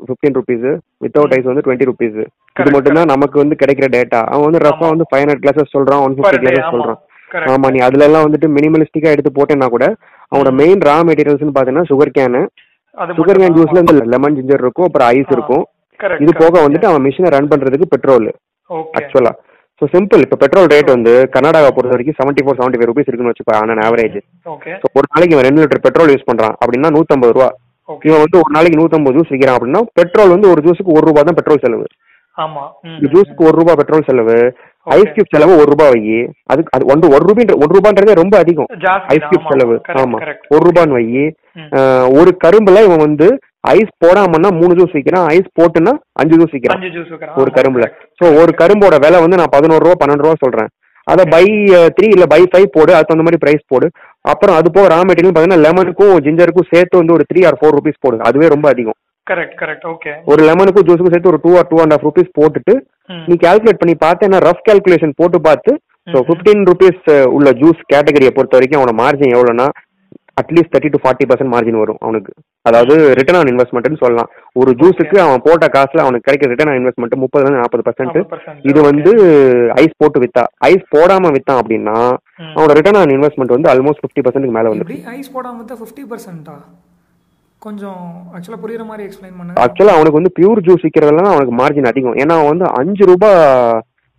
[0.08, 0.68] ஃபிஃப்டீன் ருபீஸ்
[1.06, 2.20] வித்தவுட் ஐஸ் வந்து டுவெண்ட்டி ருபீஸ்
[2.56, 6.16] இது மட்டும்தான் நமக்கு வந்து கிடைக்கிற டேட்டா அவன் வந்து ரஃபா வந்து ஃபைவ் ஹண்ட்ரட் கிளாஸஸ் சொல்றான் ஒன்
[6.18, 7.00] ஃபிஃப்டி கிளாஸஸ் சொல்றான்.
[7.54, 9.86] ஆமா நீ அதுல எல்லாம் வந்துட்டு மினிமலிஸ்டிக்கா எடுத்து போட்டேன்னா கூட
[10.32, 12.42] அவனோட மெயின் ரா மெட்டீரியல்ஸ்னு பாத்தீங்கன்னா சுகர் கேனு
[13.18, 15.64] சுகர் கேன் ஜூஸ்ல வந்து லெமன் ஜிஞ்சர் இருக்கும் அப்புறம் ஐஸ் இருக்கும்.
[16.24, 18.28] இது போக வந்துட்டு அவன் மிஷினை ரன் பண்றதுக்கு பெட்ரோல்
[19.00, 19.34] ஆக்சுவலா
[19.82, 23.32] ஸோ சிம்பிள் இப்போ பெட்ரோல் ரேட் வந்து கர்நாடகா பொறுத்த வரைக்கும் seventy four seventy five rupees இருக்குன்னு
[23.34, 24.18] வச்சுக்கோ ஆன் ஆவரேஜ்
[24.82, 26.56] ஸோ ஒரு நாளைக்கு இவன் ரெண்டு லிட்டர் பெட்ரோல் யூஸ் பண்றான்.
[26.62, 27.50] அப்படின்னா நூத்தம்பது ரூபா.
[28.08, 31.38] இவன் வந்து ஒரு நாளைக்கு நூத்தம்பது ஜூஸ் விற்கிறான் அப்படின்னா பெட்ரோல் வந்து ஒரு ஜூஸுக்கு ஒரு ரூபா தான்
[31.40, 31.86] பெட்ரோல் செலவு.
[32.96, 34.40] இந்த ஜூஸ்க்கு ஒரு ரூபா பெட்ரோல் செலவு.
[34.96, 36.02] ஐஸ் கியூப் செலவு ஒரு ரூபா வை.
[36.52, 38.70] அதுக்கு அது வந்து ஒரு ரூபாய் ஒரு ரூபான்றதே ரொம்ப அதிகம்.
[39.14, 39.76] ஐஸ் கியூப் செலவு.
[40.04, 40.18] ஆமா.
[40.56, 41.06] ஒரு ரூபான்னு வை.
[42.20, 43.28] ஒரு கரும்புல இவன் வந்து
[43.74, 46.84] ஐஸ் போடாமன்னா மூணு ஜூஸ் விற்கிறான் ஐஸ் போட்டுன்னா அஞ்சு ஜூஸ் விற்கிறான்
[47.42, 47.86] ஒரு கரும்புல.
[48.20, 50.70] சோ ஒரு கரும்போட விலை வந்து நான் பதினோரு ரூபா பன்னெண்டு ரூபா சொல்றேன்.
[51.08, 51.44] அதை பை
[51.98, 53.88] த்ரீ இல்ல பை ஃபைவ் போடு அதுக்கு தகுந்த மாதிரி பிரைஸ் போடு.
[54.32, 58.04] அப்புறம் அது போக ரா மெட்டீரியல் பார்த்தீங்கன்னா லெமனுக்கும் ஜிஞ்சருக்கும் சேர்த்து வந்து ஒரு த்ரீ ஆர் ஃபோர் ருபீஸ்
[58.06, 58.18] போடு.
[58.30, 58.98] அதுவே ரொம்ப அதிகம்.
[59.30, 62.76] கரெக்ட் கரெக்ட் ஓகே ஒரு லெமனுக்கும் ஜூஸுக்கும் சேர்த்து ஒரு two or two and half rupees போட்டுட்டு
[63.30, 65.74] நீ கால்குலேட் பண்ணி பார்த்தேன்னா ரஃப் கால்குலேஷன் போட்டு பார்த்து
[66.08, 67.04] ஸோ ஃபிஃப்டீன் ருபீஸ்
[67.38, 69.68] உள்ள ஜூஸ் கேட்டகரியை பொறுத்த வரைக்கும் அவனோட மார்ஜின் எவ்வளோனா
[70.42, 72.32] at least thirty to forty percent margin வரும் அவனுக்கு.
[72.66, 74.30] அதாவது ரிட்டர்ன் ஆன் இன்வெஸ்ட்மெண்ட்னு சொல்லலாம்.
[74.60, 78.80] ஒரு ஜூஸுக்கு அவன் போட்ட காசுல அவனுக்கு கிடைக்கிற ரிட்டர்ன் ஆன் இன்வெஸ்ட்மெண்ட் முப்பதுல நாற்பது பர்சன்ட் 40% இது
[78.90, 79.12] வந்து
[79.84, 80.44] ஐஸ் போட்டு வித்தா.
[80.72, 81.98] ஐஸ் போடாம வித்தான் அப்படின்னா
[82.56, 86.58] அவனோட ரிட்டர்ன் ஆன் இன்வெஸ்ட்மெண்ட் வந்து ஆல்மோஸ்ட் ஃபிஃப்டி பர்சன்ட்க்கு மேல வந்து ஐஸ் போடாம தான் ஃபிஃப்டி பர்சன்டா
[87.68, 88.02] கொஞ்சம்
[88.36, 89.60] ஆக்சுவலாக புரியுற மாதிரி எக்ஸ்பிளைன் பண்ணுங்க.
[89.66, 92.18] ஆக்சுவலா அவனுக்கு வந்து பியூர் ஜூஸ் விற்கிறதெல்லாம் அவனுக்கு மார்ஜின் அதிகம்.
[92.24, 93.38] ஏன்னா அவன் வந்து அஞ்சு ரூபாய்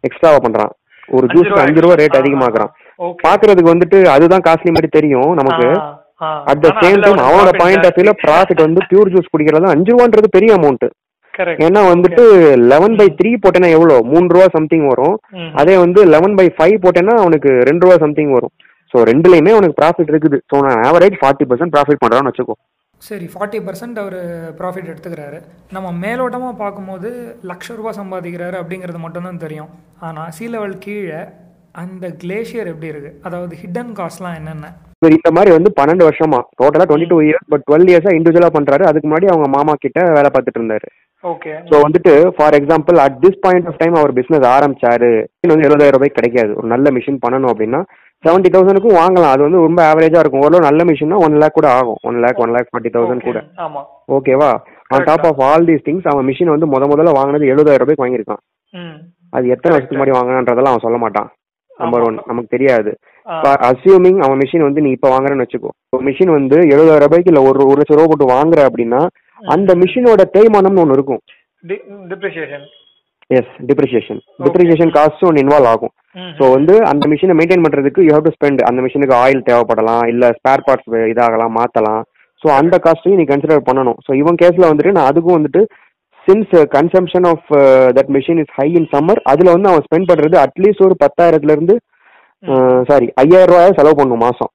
[0.08, 0.72] எக்ஸ்ட்ராவா பண்றான்.
[1.16, 2.72] ஒரு ஜூஸ்க்கு அஞ்சு ரூபாய் ரேட் அதிகமாக்குறான்.
[3.24, 5.66] பாக்குறதுக்கு வந்துட்டு அதுதான் காஸ்ட்லி மாதிரி தெரியும் நமக்கு.
[6.50, 10.30] அட் த சேம் டைம் அவனோட பாயிண்ட் ஆஃப் வியூல ப்ராஃபிட் வந்து பியூர் ஜூஸ் குடிக்கிறது அஞ்சு ரூபான்றது
[10.36, 10.86] பெரிய அமௌண்ட்
[11.34, 12.22] கரெக்ட் ஏன்னா வந்துட்டு
[12.70, 13.96] லெவன் பை த்ரீ போட்டேன்னா எவ்வளோ?
[14.12, 15.16] மூணு ரூபா சம்திங் வரும்.
[15.60, 18.52] அதே வந்து லெவன் பை ஃபைவ் போட்டேன்னா அவனுக்கு ரெண்டு ரூபா சம்திங் வரும்.
[18.92, 20.38] ஸோ ரெண்டுலையுமே அவனுக்கு ப்ராஃபிட் இருக்குது.
[20.50, 22.56] ஸோ நான் ஆவரேஜ் ஃபார்ட்டி பர்சன்ட் ப்ராஃபிட் பண்ணுறான்னு வச்சுக்கோ.
[23.06, 24.16] சரி ஃபார்ட்டி பர்சன்ட் அவர்
[24.60, 25.38] ப்ராஃபிட் எடுத்துக்கிறாரு.
[25.74, 27.10] நம்ம மேலோட்டமாக பார்க்கும்போது
[27.50, 29.70] லட்ச ரூபா சம்பாதிக்கிறாரு அப்படிங்கிறது மட்டும்தான் தெரியும்.
[30.08, 31.20] ஆனால் சி லெவல் கீழே
[31.82, 33.10] அந்த கிளேஷியர் எப்படி இருக்கு?
[33.28, 34.68] அதாவது ஹிடன் காஸ்ட்லாம் என்னென்ன?
[35.00, 36.40] இவர் இந்த மாதிரி வந்து பன்னெண்டு வருஷமா.
[36.60, 38.84] டோட்டலா twenty two years but twelve இயர்ஸா இண்டிவிஜுவலா பண்றாரு.
[38.88, 40.88] அதுக்கு முன்னாடி அவங்க மாமா கிட்ட வேலை பார்த்துட்டு இருந்தாரு.
[41.24, 45.12] ஓகே ஸோ வந்துட்டு for example at this point of time our business ஆரம்பிச்சாரு.
[45.52, 46.52] வந்து எழுபதாயிரம் ரூபாய்க்கு கிடைக்காது.
[46.60, 47.80] ஒரு நல்ல மிஷின் பண்ணணும் அப்படின்னா
[48.24, 49.32] செவன்ட்டி தௌசண்ட்க்கும் வாங்கலாம்.
[49.34, 50.44] அது வந்து ரொம்ப ஆவரேஜா இருக்கும்.
[50.44, 51.98] ஓரளவு நல்ல மிஷின்னா ஒன் லேக் கூட ஆகும்.
[52.08, 53.40] One lakh one lakh forty thousand கூட.
[54.16, 54.50] ஓகேவா
[54.94, 58.42] on top of all these things அவன் மிஷின் வந்து முத முதல்ல வாங்கினது எழுபதாயிரம் ரூபாய்க்கு வாங்கியிருக்கான்.
[59.36, 61.28] அது எத்தனை வருஷத்துக்கு முன்னாடி வாங்கினான்றதெல்லாம் அவன் சொல்ல மாட்டான்.
[61.82, 62.92] நம்பர் ஒன் நமக்கு தெரியாது.
[63.68, 65.70] அசியூமிங் அவன் மிஷின் வந்து நீ இப்போ வாங்குறேன்னு வச்சுக்கோ.
[66.08, 69.00] மிஷின் வந்து எழுபதாயிரம் ரூபாய்க்கு இல்லை ஒரு ஒரு லட்சம் ரூபா போட்டு வாங்குற அப்படின்னா
[69.42, 71.22] அந்த மிஷினோட தேய்மானம்னு ஒன்று இருக்கும்.
[73.38, 75.92] எஸ் டிப்ரிசியேஷன் டிப்ரிசியேஷன் காஸ்ட் ஒன்று இன்வால்வ் ஆகும்.
[76.38, 80.30] ஸோ வந்து அந்த மிஷினை மெயின்டைன் பண்றதுக்கு யூ ஹேவ் டு ஸ்பெண்ட் அந்த மிஷினுக்கு ஆயில் தேவைப்படலாம் இல்ல
[80.38, 82.02] ஸ்பேர் பார்ட்ஸ் இதாகலாம் மாத்தலாம்.
[82.42, 83.98] ஸோ அந்த காஸ்ட்டையும் நீ கன்சிடர் பண்ணணும்.
[84.06, 85.62] ஸோ இவன் கேஸ்ல வந்துட்டு நான் அதுக்கும் வந்துட்டு
[86.26, 87.48] since consumption of
[87.96, 91.76] that machine is high in summer அதுல வந்து அவன் ஸ்பெண்ட் பண்றது அட்லீஸ்ட் ஒரு பத்தாயிரத்துல இருந்து
[92.90, 94.50] சாரி ஐயாயிரம் ரூபாய் செலவு பண்ணும் மாசம்.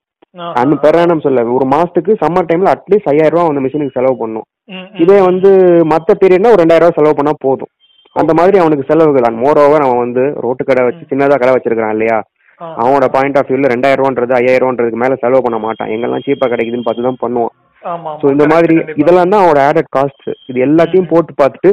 [0.61, 4.45] அந்த பெர் ஆனம் சொல்ல ஒரு மாசத்துக்கு சம்மர் டைம்ல அட்லீஸ்ட் ஐயாயிரம் ரூபாய் அந்த மிஷினுக்கு செலவு பண்ணும்.
[5.03, 5.49] இதே வந்து
[5.93, 7.71] மத்த பீரியட்னா ஒரு ரெண்டாயிரம் ரூபாய் செலவு பண்ணா போதும்.
[8.15, 9.25] அந்த மாதிரி அவனுக்கு செலவுகள்.
[9.27, 12.17] அண்ட் மோர் ஓவர் அவன் வந்து ரோட்டு கடை வச்சு சின்னதா கடை வச்சிருக்கான் இல்லையா.
[12.81, 15.89] அவனோட பாயிண்ட் ஆஃப் வியூல ரெண்டாயிரம் ரூபான்றது ஐயாயிரம் ரூபான்றதுக்கு மேல செலவு பண்ண மாட்டான்.
[15.93, 17.53] எங்கெல்லாம் சீப்பா கிடைக்குதுன்னு பார்த்து தான் பண்ணுவான்.
[18.21, 21.71] ஸோ இந்த மாதிரி இதெல்லாம் தான் அவனோட ஆடட் காஸ்ட் இது எல்லாத்தையும் போட்டு பார்த்துட்டு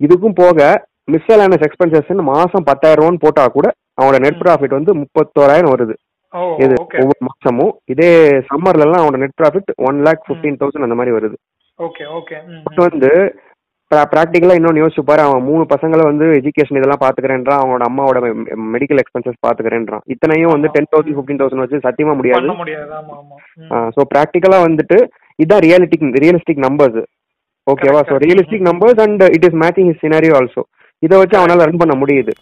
[0.00, 0.70] இதுக்கும் போக
[1.14, 3.68] மிஸ்சலானஸ் எக்ஸ்பென்சஸ் மாசம் பத்தாயிரம் ரூபான்னு போட்டா கூட
[3.98, 5.94] அவனோட நெட் ப்ராஃபிட் வந்து முப்பத்தோராயிரம் வருது.
[6.64, 7.72] இது ஒவ்வொரு மாசமும்.
[7.92, 8.10] இதே
[8.50, 11.36] சம்மர்ல எல்லாம் அவனோட net profit one lakh fifteen thousand அந்த மாதிரி வருது.
[11.86, 12.36] Okay okay.
[12.84, 13.10] வந்து
[14.12, 18.18] ப்ராக்டிக்கலா இன்னொன்னு யோசிச்சு பாரு அவன் மூணு பசங்களை வந்து எஜுகேஷன் இதெல்லாம் பாத்துக்கிறேன்றான் அவனோட அம்மாவோட
[18.74, 20.02] மெடிக்கல் எக்ஸ்பென்சஸ் பாத்துக்கிறேன்றான்.
[20.14, 22.46] இத்தனையும் வந்து டென் தௌசண்ட் ஃபிஃப்டீன் தௌசண்ட் வச்சு சத்தியமா முடியாது.
[23.96, 24.98] ஸோ ப்ராக்டிக்கலா வந்துட்டு
[25.38, 27.00] இதான் ரியாலிட்டிக் ரியலிஸ்டிக் நம்பர்ஸ்
[27.66, 28.14] ஓகேவா so.
[28.24, 30.62] Realistic numbers and it is matching his scenario also
[31.02, 32.32] இதை வச்சு அவனால ரன் பண்ண முடியுது.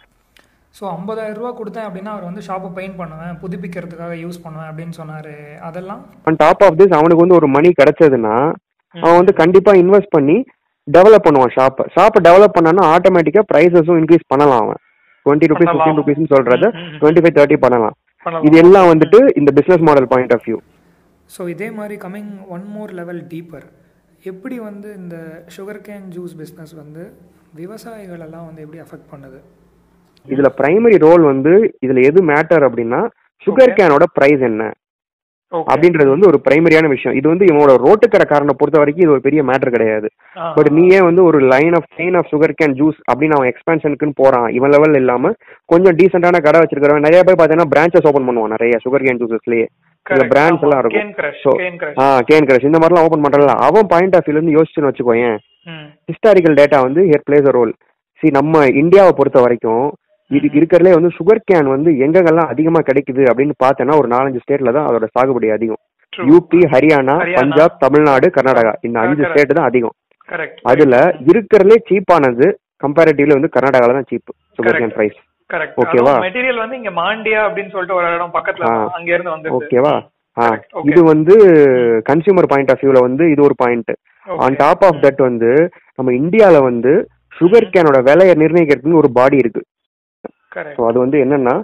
[0.75, 5.31] ஸோ ஐம்பதாயிரம் ரூபா கொடுத்தேன் அப்படின்னா அவர் வந்து ஷாப்பை பெயிண்ட் பண்ணுவேன் புதுப்பிக்கிறதுக்காக யூஸ் பண்ணுவேன் அப்படின்னு சொன்னார்.
[5.69, 6.01] அதெல்லாம்?
[6.27, 8.35] ஆன் டாப் ஆஃப் திஸ் அவனுக்கு வந்து ஒரு மணி கிடைச்சதுன்னா
[8.95, 10.37] அவன் வந்து கண்டிப்பா இன்வெஸ்ட் பண்ணி
[10.91, 14.79] டெவலப் பண்ணுவான் ஷாப்பை ஷாப்பை டெவலப் பண்ணானா ஆட்டோமேட்டிக்கா ப்ரைஸஸும் இன்க்ரீஸ் பண்ணலாம் அவன்.
[15.25, 15.71] Twenty rupees.
[15.71, 16.27] ஃபிஃப்டீன் ருபீஸ்னு
[16.77, 16.93] ம்.
[17.01, 17.95] டுவெண்ட்டி ஃபைவ் தேர்ட்டி பண்ணலாம்.
[18.47, 20.57] இது எல்லாம் வந்துட்டு இந்த business model point of view
[21.29, 23.67] so இதே மாதிரி coming one more level deeper
[24.23, 25.15] எப்படி வந்து இந்த
[25.55, 27.03] சுகர் கேன் ஜூஸ் பிஸ்னஸ் வந்து
[27.59, 29.39] விவசாயிகள் எல்லாம் வந்து எப்படி அஃபெக்ட் பண்ணுது?
[30.27, 31.53] இதுல பிரைமரி ரோல் வந்து
[31.85, 32.99] இதுல எது மேட்டர் அப்படின்னா
[33.47, 34.63] சுகர் கேனோட பிரைஸ் என்ன?
[35.51, 37.17] அப்படின்றது வந்து ஒரு பிரைமரியான விஷயம்.
[37.17, 40.07] இது வந்து இவனோட ரோட்டுக்கடைக்காரனை பொறுத்த வரைக்கும் இது ஒரு பெரிய மேட்டர் கிடையாது.
[40.55, 42.29] பட் நீயே வந்து ஒரு line of chain of
[42.61, 44.49] sugarcane juice அப்படின்னு அவன் எக்ஸ்பான்ஷனுக்குன்னு போறான்.
[44.57, 45.33] இவன் லெவல் இல்லாம
[45.65, 47.07] கொஞ்சம் டீசென்டான கடை வச்சிருக்கிறவன்.
[47.07, 49.65] நிறைய பேர் பார்த்தீங்கன்னா பிரான்ச்சஸ் ஓப்பன் பண்ணுவான் நிறைய சுகர் கேன் ஜூசஸ்லயே
[50.05, 50.31] correct.
[50.33, 50.79] பிராண்ட்ஸ் எல்லாம்.
[50.83, 51.09] இருக்கும்.
[51.99, 55.37] ஆ கேன் கிரஷ் இந்த மாதிரிலாம் ஓப்பன் பண்றல அவன் பாயிண்ட் ஆஃப் வியூல இருந்து யோசிச்சுன்னு வச்சுக்கோயேன்.
[56.09, 57.73] ஹிஸ்டாரிக்கல் டேட்டா வந்து here place a role
[58.21, 59.85] C நம்ம இந்தியாவை பொறுத்த வரைக்கும்
[60.31, 64.87] இதுக்கு இருக்கிறதுலே வந்து சுகர் கேன் வந்து எங்கெங்கெல்லாம் அதிகமா கிடைக்குது அப்படின்னு பார்த்தேன்னா ஒரு நாலஞ்சு ஸ்டேட்ல தான்
[64.89, 65.81] அதோட சாகுபடி அதிகம்.
[66.13, 67.15] யூபி ஹரியானா.
[67.37, 69.23] பஞ்சாப் தமிழ்நாடு கர்நாடகா இந்த அஞ்சு.
[69.29, 69.95] ஸ்டேட் தான் அதிகம்.
[70.71, 70.95] அதுல
[71.29, 72.47] இருக்கிறதுலே சீப்பானது
[72.83, 74.95] கம்பேரிட்டிவ்ல வந்து கர்நாடகால தான் சீப் சுகர் கேன்.
[74.95, 75.19] பிரைஸ்.
[75.81, 76.13] ஓகேவா?
[76.25, 78.67] material வந்து இங்க மாண்டியா அப்படின்னு சொல்லிட்டு ஒரு இடம் பக்கத்துல.
[78.97, 79.95] அங்க இருந்து வந்து ஓகேவா.
[80.89, 81.33] இது வந்து
[82.09, 83.91] கன்சியூமர் பாயிண்ட் ஆஃப் வியூல வந்து இது ஒரு point
[84.27, 85.49] on top of that வந்து
[85.97, 86.91] நம்ம இந்தியால வந்து
[87.35, 89.61] சுகர் கேனோட விலையை நிர்ணயிக்கிறதுக்கு ஒரு பாடி இருக்கு
[90.77, 91.55] ஸோ அது வந்து என்னன்னா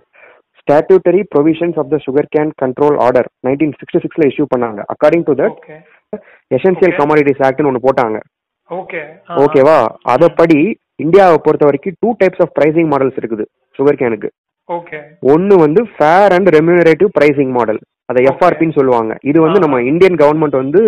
[0.60, 1.98] statutory provisions of the
[2.36, 5.58] sugarcane control order nineteen sixty சிக்ஸ்ல இஷ்யூ பண்ணாங்க according to that
[6.52, 6.96] essential.
[7.00, 8.18] Commodities ஆக்ட்னு ஒன்று போட்டாங்க.
[8.72, 9.02] ஓகே
[9.44, 9.78] ஓகேவா
[10.14, 10.58] அதப்படி
[11.06, 13.46] இந்தியாவை பொறுத்த வரைக்கும் two types of pricing models இருக்குது
[13.80, 14.30] சுகர் கேனுக்கு
[14.70, 14.98] ஓகே
[15.34, 19.14] ஒன்னு வந்து fair and remunerative pricing model அதை எஃப்ஆர்பின்னு சொல்லுவாங்க.
[19.30, 20.82] இது வந்து நம்ம இந்தியன் கவர்மெண்ட் வந்து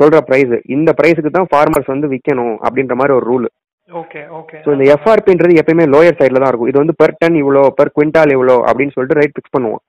[0.00, 3.46] சொல்ற பிரைஸ் இந்த பிரைஸுக்கு தான் ஃபார்மர்ஸ் வந்து விற்கணும் அப்படின்ற மாதிரி ஒரு ரூல்
[3.90, 6.70] ஓகே ஓகே ஸோ இந்த எஃப்ஆர்பின்றது எப்பயுமே லோயர் சைடில் தான் இருக்கும்.
[6.70, 9.82] இது வந்து பெர் டன் இவ்வளோ பெர் குவிண்டால் இவ்வளோ அப்படின்னு சொல்லிட்டு ரேட் ஃபிக்ஸ் பண்ணுவோம்.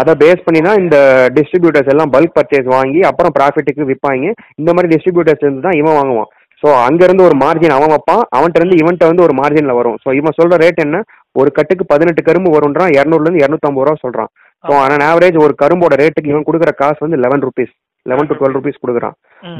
[0.00, 0.96] அதை பேஸ் பண்ணி தான் இந்த
[1.38, 6.30] டிஸ்ட்ரிபியூட்டர்ஸ் எல்லாம் பல்க் பர்ச்சேஸ் வாங்கி அப்புறம் ப்ராஃபிட்டுக்கு விற்பாங்க இந்த மாதிரி டிஸ்ட்ரிபியூட்டர்ஸ் இருந்து தான் இவன் வாங்குவான்.
[6.62, 8.22] ஸோ அங்கேருந்து ஒரு மார்ஜின் அவன் வைப்பான்.
[8.36, 9.98] அவன்கிட்ட இருந்து இவன்ட்ட வந்து ஒரு மார்ஜினில் வரும்.
[10.04, 11.00] ஸோ இவன் சொல்ற ரேட் என்ன?
[11.40, 12.94] ஒரு கட்டுக்கு பதினெட்டு கரும்பு வரும்ன்றான்.
[12.98, 14.30] இரநூறுலேருந்து இரநூத்தம்பது ரூபா சொல்கிறான்
[14.64, 17.74] ஸோ ஆன் ஆவரேஜ் ஒரு கரும்போட ரேட்டுக்கு இவன் கொடுக்குற காசு வந்து eleven rupees
[18.06, 19.16] eleven to twelve rupees கொடுக்குறான்.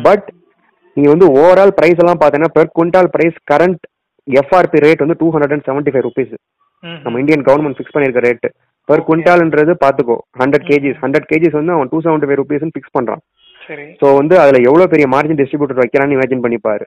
[0.07, 0.27] பட்
[0.97, 3.83] நீ வந்து ஓவரால் பிரைஸ் எல்லாம் பார்த்தீங்கன்னா per quintal price current
[4.29, 6.35] FRP rate வந்து two hundred and seventy five rupees
[7.05, 8.47] நம்ம இந்தியன் கவர்மெண்ட் ஃபிக்ஸ் பண்ணிருக்க ரேட்
[8.89, 13.23] பெர் குவிண்டால்ன்றது பாத்துக்கோ ஹண்ட்ரட் கேஜிஸ் ஹண்ட்ரட் கேஜிஸ் வந்து அவன் two seventy five rupees fix பண்றான்.
[14.01, 16.85] ஸோ வந்து அதுல எவ்வளவு பெரிய மார்ஜின் டிஸ்ட்ரிபியூட்டர் வைக்கிறான்னு இமேஜின் பண்ணிப்பாரு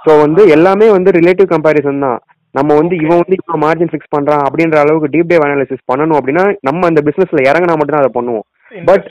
[0.00, 2.20] ஸோ வந்து எல்லாமே வந்து ரிலேட்டிவ் கம்பேரிசன் தான்.
[2.54, 6.44] நம்ம வந்து இவன் வந்து இப்போ மார்ஜின் ஃபிக்ஸ் பண்றான் அப்படின்ற அளவுக்கு டீப் டேவ் அனாலிசிஸ் பண்ணணும் அப்படின்னா
[6.68, 8.46] நம்ம அந்த பிசினஸ்ல இறங்கினா மட்டும் தான் அதை பண்ணுவோம்.
[8.88, 9.06] பட்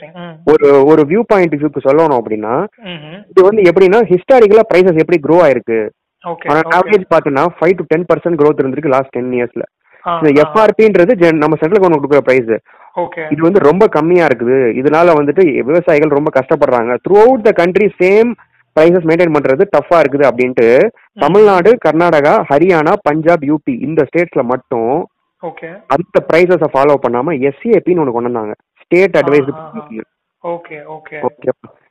[0.52, 2.54] ஒரு ஒரு வியூ பாயிண்ட் வியூக்கு சொல்லணும் அப்படின்னா.
[3.32, 5.80] இது வந்து எப்படின்னா ஹிஸ்டாரிக்கலா பிரைசஸ் எப்படி க்ரோ ஆயிருக்கு?
[6.52, 6.60] ஆனா.
[6.78, 9.64] ஆவரேஜ் பார்த்தோன்னா five to ten percent growth இருந்திருக்கு லாஸ்ட் டென் இயர்ஸ்ல
[10.04, 10.30] இந்த.
[10.44, 12.52] எஃப்ஆர்பின்றது நம்ம சென்ட்ரல் கவர்மெண்ட் கொடுக்குற பிரைஸ்
[13.32, 14.56] இது வந்து ரொம்ப கம்மியா இருக்குது.
[14.80, 16.94] இதனால வந்துட்டு விவசாயிகள் ரொம்ப கஷ்டப்படுறாங்க.
[17.26, 18.30] Throughout the country same
[18.76, 20.66] prices maintain பண்றது டஃபா இருக்குது அப்படின்ட்டு
[21.24, 24.92] தமிழ்நாடு கர்நாடகா ஹரியானா பஞ்சாப் யூபி இந்த ஸ்டேட்ஸ்ல மட்டும்
[25.94, 28.54] அந்த பிரைசஸை ஃபாலோ பண்ணாம எஸ்ஏபின்னு ஒன்று கொண்டு வந்தாங்க.
[28.82, 29.64] ஸ்டேட் அட்வைஸ்டு ஆ.
[30.44, 31.16] Okay okay.
[31.28, 31.50] ஓகே.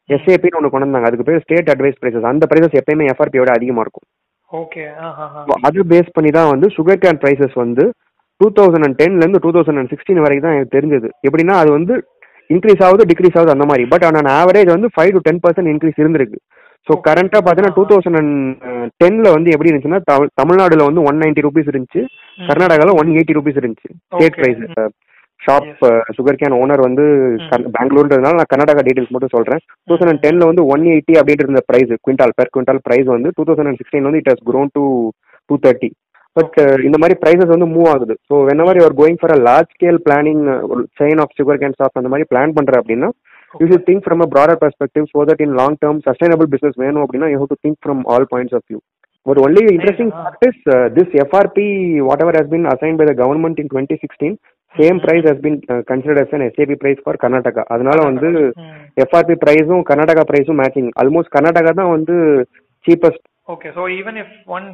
[0.10, 2.30] எஸ்ஏபின்னு ஒன்று கொண்டு வந்தாங்க அதுக்கு பேர் ஸ்டேட் அட்வைஸ் பிரைசஸ்.
[2.32, 4.08] அந்த பிரைசஸ் எப்பயுமே எஃப்ஆர்பியோட அதிகமா இருக்கும்.
[4.52, 4.84] ஓகே
[5.68, 7.84] அது பேஸ் பண்ணி தான் வந்து சுகர் கேன் பிரைசஸ் வந்து
[8.42, 11.10] டூ தௌசண்ட் அண்ட் டென்லேருந்து டூ தௌசண்ட் அண்ட் சிக்ஸ்டீன் வரைக்கும் தான் எனக்கு தெரிஞ்சது.
[11.28, 11.94] எப்படின்னா அது வந்து
[12.50, 13.84] இன்க்ரீஸ் ஆகுது டிக்ரீஸ் ஆகுது அந்த மாதிரி.
[13.94, 16.40] பட் ஆனால் ஆவரேஜ் வந்து five to ten percent increase இருந்திருக்கு.
[16.88, 18.36] ஸோ கரண்ட்டாக பார்த்தீங்கன்னா டூ தௌசண்ட் அண்ட்
[19.02, 22.02] டென்ல வந்து எப்படி இருந்துச்சுன்னா தமிழ் தமிழ்நாடுல வந்து ஒன் நைன்டி ருபீஸ் இருந்துச்சு.
[22.50, 23.90] கர்நாடகாவில் ஒன் எயிட்டி ருபீஸ் இருந்துச்சு.
[24.12, 24.38] State.
[24.40, 24.62] Price
[25.42, 25.70] shop
[26.42, 27.04] sugarcane owner வந்து
[27.76, 29.62] பெங்களூர்ன்றதுனால நான் கர்நாடகா டீடைல்ஸ் மட்டும் சொல்றேன்.
[29.88, 33.46] டூ தௌசண்ட் டென்ல வந்து ஒன் எயிட்டி அப்படின்ட்டு இருந்த price quintal per quintal price வந்து டூ
[33.50, 34.84] தௌசண்ட் அண்ட் சிக்ஸ்டீன் வந்து it has grown to
[35.50, 35.90] two thirty
[36.36, 38.14] but இந்த மாதிரி ப்ரைஸஸ் வந்து மூவ் ஆகுது.
[38.30, 41.78] So when you are going for a large scale planning ஒரு chain of sugar cane
[41.80, 43.10] shop அந்த மாதிரி plan பண்ற அப்படின்னா
[43.54, 47.04] you should think from a broader perspective so that in long term sustainable business வேணும்
[47.06, 48.80] அப்படின்னா you have to think from all points of view
[49.26, 51.58] ஒரு only interesting is uh, this FRP
[52.08, 54.38] whatever has been assigned by the government in 2016 same
[54.76, 58.30] price has been uh, considered as an SAP price for Karnataka அதனால வந்து
[59.06, 62.16] FRP பிரைஸும் கர்நாடகா பிரைஸும் matching almost Karnataka தான் வந்து
[62.86, 64.66] cheapest okay so even if one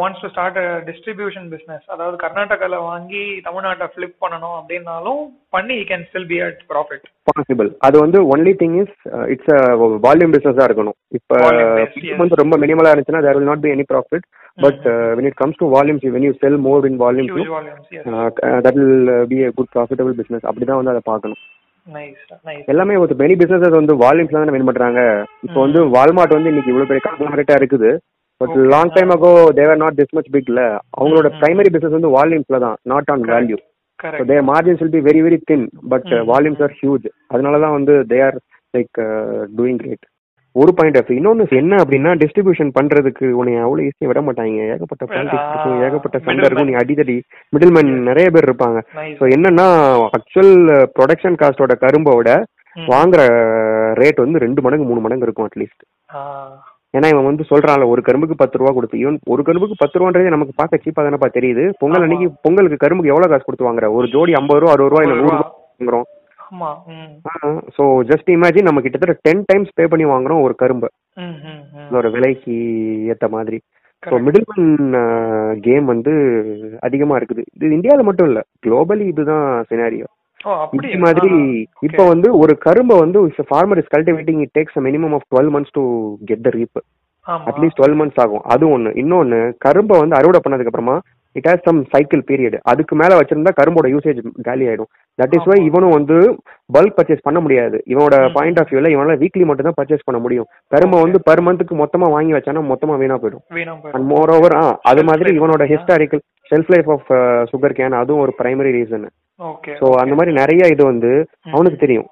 [0.00, 6.04] wants to start distribution business அதாவது கர்நாடகால வாங்கி தமிழ்நாட்டை ஃபிளிப் பண்ணணும் அப்படின்னாலும் பண்ணி you can
[6.08, 8.94] still be at profit possible அது வந்து only thing is
[9.34, 9.50] it's
[10.06, 10.96] volume பிசினஸா இருக்கணும்.
[11.10, 11.36] இப்போ.
[12.20, 14.26] வந்து ரொம்ப மினிமலா இருந்துச்சுன்னா there will not be any profit
[14.58, 14.84] but
[15.16, 18.96] when it comes to volumes when you sell more in volume huge volumes that will
[19.08, 20.42] uh, be a good profitable business.
[20.48, 21.40] அப்படிதான் வந்து அதை பார்க்கணும்.
[22.72, 25.00] எல்லாமே ஒரு மெனி பிசினஸஸ் வந்து வால்யூம்ஸ்ல தானே வின் பண்றாங்க.
[25.46, 27.90] இப்போ வந்து வால்மார்ட் வந்து இன்னைக்கு இவ்வளவு பெரிய கான்கிளாமரேட்டா இருக்குது.
[28.40, 30.60] But long time ago they were not this much பிக்ல
[30.98, 33.58] அவங்களோட பிரைமரி பிசினஸ் வந்து வால்யூம்ஸ்ல தான் not on value
[34.00, 37.94] so their margins will be very very thin but volumes are huge அதனால தான் வந்து
[38.12, 38.38] they are
[38.74, 38.98] like
[39.58, 40.04] doing great
[40.60, 44.64] ஒரு point of இன்னொன்னு என்ன அப்படின்னா டிஸ்ட்ரிபியூஷன் பண்றதுக்கு உன்னை அவ்வளவு ஈஸியா விட மாட்டாங்க.
[44.74, 46.68] ஏகப்பட்ட பாலிடிக்ஸ் இருக்கும் ஏகப்பட்ட சண்டை இருக்கும்.
[46.70, 47.16] நீ அடிதடி
[47.54, 48.80] மிடில்மேன் நிறைய பேர் இருப்பாங்க.
[49.20, 49.66] ஸோ என்னன்னா
[50.18, 50.54] ஆக்சுவல்
[50.98, 52.36] ப்ரொடக்ஷன் காஸ்டோட கரும்போட
[52.92, 53.22] வாங்குற
[54.00, 55.82] ரேட் வந்து ரெண்டு மடங்கு மூணு மடங்கு இருக்கும் அட்லீஸ்ட்
[56.96, 60.54] ஏன்னா இவன் வந்து சொல்றான்ல ஒரு கரும்புக்கு பத்து ரூபா கொடுத்து ஈவன் ஒரு கரும்புக்கு பத்து ரூபான்றதே நமக்கு
[60.60, 61.62] பார்க்க சீப்பா தானப்பா தெரியுது.
[61.82, 63.86] பொங்கல் அன்னைக்கு பொங்கலுக்கு கரும்புக்கு எவ்வளவு காசு கொடுத்து வாங்குற?
[63.98, 65.46] ஒரு ஜோடி ஐம்பது ரூபா அறுபது ரூபா இல்ல நூறு ரூபா
[65.78, 66.06] வாங்குறோம்.
[67.76, 70.88] ஸோ ஜஸ்ட் இமேஜின் நம்ம கிட்டத்தட்ட டென் டைம்ஸ் பே பண்ணி வாங்குறோம் ஒரு கரும்பு.
[71.84, 72.56] அதோட விலைக்கு
[73.12, 73.58] ஏத்த மாதிரி.
[74.02, 74.14] ஸோ.
[74.26, 74.96] மிடில்மேன்
[75.60, 76.12] கேம் வந்து
[76.80, 77.42] அதிகமா இருக்குது.
[77.56, 78.40] இது இந்தியாவில் மட்டும் இல்ல.
[78.66, 80.08] குளோபலி இதுதான் சினாரியோ
[80.74, 81.30] இந்த மாதிரி
[81.88, 83.18] இப்போ வந்து ஒரு கரும்பை வந்து
[83.50, 85.82] farmer is cultivating it takes minimum of twelve months to
[86.30, 86.80] get the reap
[87.48, 88.42] at least twelve months ஆகும்.
[88.44, 90.96] அது ஒன்று இன்னொன்று கரும்பை வந்து அறுவடை பண்ணதுக்கு அப்புறமா
[91.36, 94.18] it has some cycle period அதுக்கு மேல வச்சிருந்தா கரும்போட யூசேஜ்
[94.48, 94.90] காலி ஆயிடும்.
[95.18, 96.16] தட் இஸ் வை இவனும் வந்து
[96.76, 97.76] பல்க் பர்ச்சேஸ் பண்ண முடியாது.
[97.92, 100.48] இவனோட பாயிண்ட் ஆஃப் வியூல இவனால வீக்லி மட்டும் தான் பர்ச்சேஸ் பண்ண முடியும்.
[100.74, 103.44] கரும்பை வந்து பர் மந்த்துக்கு மொத்தமா வாங்கி வச்சானா மொத்தமா வீணா போயிடும்.
[103.94, 105.62] அண்ட் மோர் ஓவர் ஆ அது மாதிரி இவனோட?
[105.74, 107.10] Historical shelf life of
[107.78, 109.06] sugarcane அதுவும் ஒரு பிரைமரி ரீசன்
[109.80, 111.12] ஸோ அந்த மாதிரி நிறைய இது வந்து
[111.54, 112.08] அவனுக்கு தெரியும்.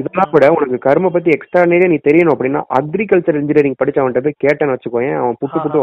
[0.00, 5.18] இதெல்லாம் கூட உனக்கு கரும்பை பத்தி எக்ஸ்ட்ரா நீ தெரியணும் அப்படின்னா அக்ரிகல்ச்சர் இன்ஜினியரிங் படிச்சவன்கிட்ட போய் கேட்டேன்னு வச்சுக்கோயேன்.
[5.22, 5.80] அவன் புட்டு புட்டு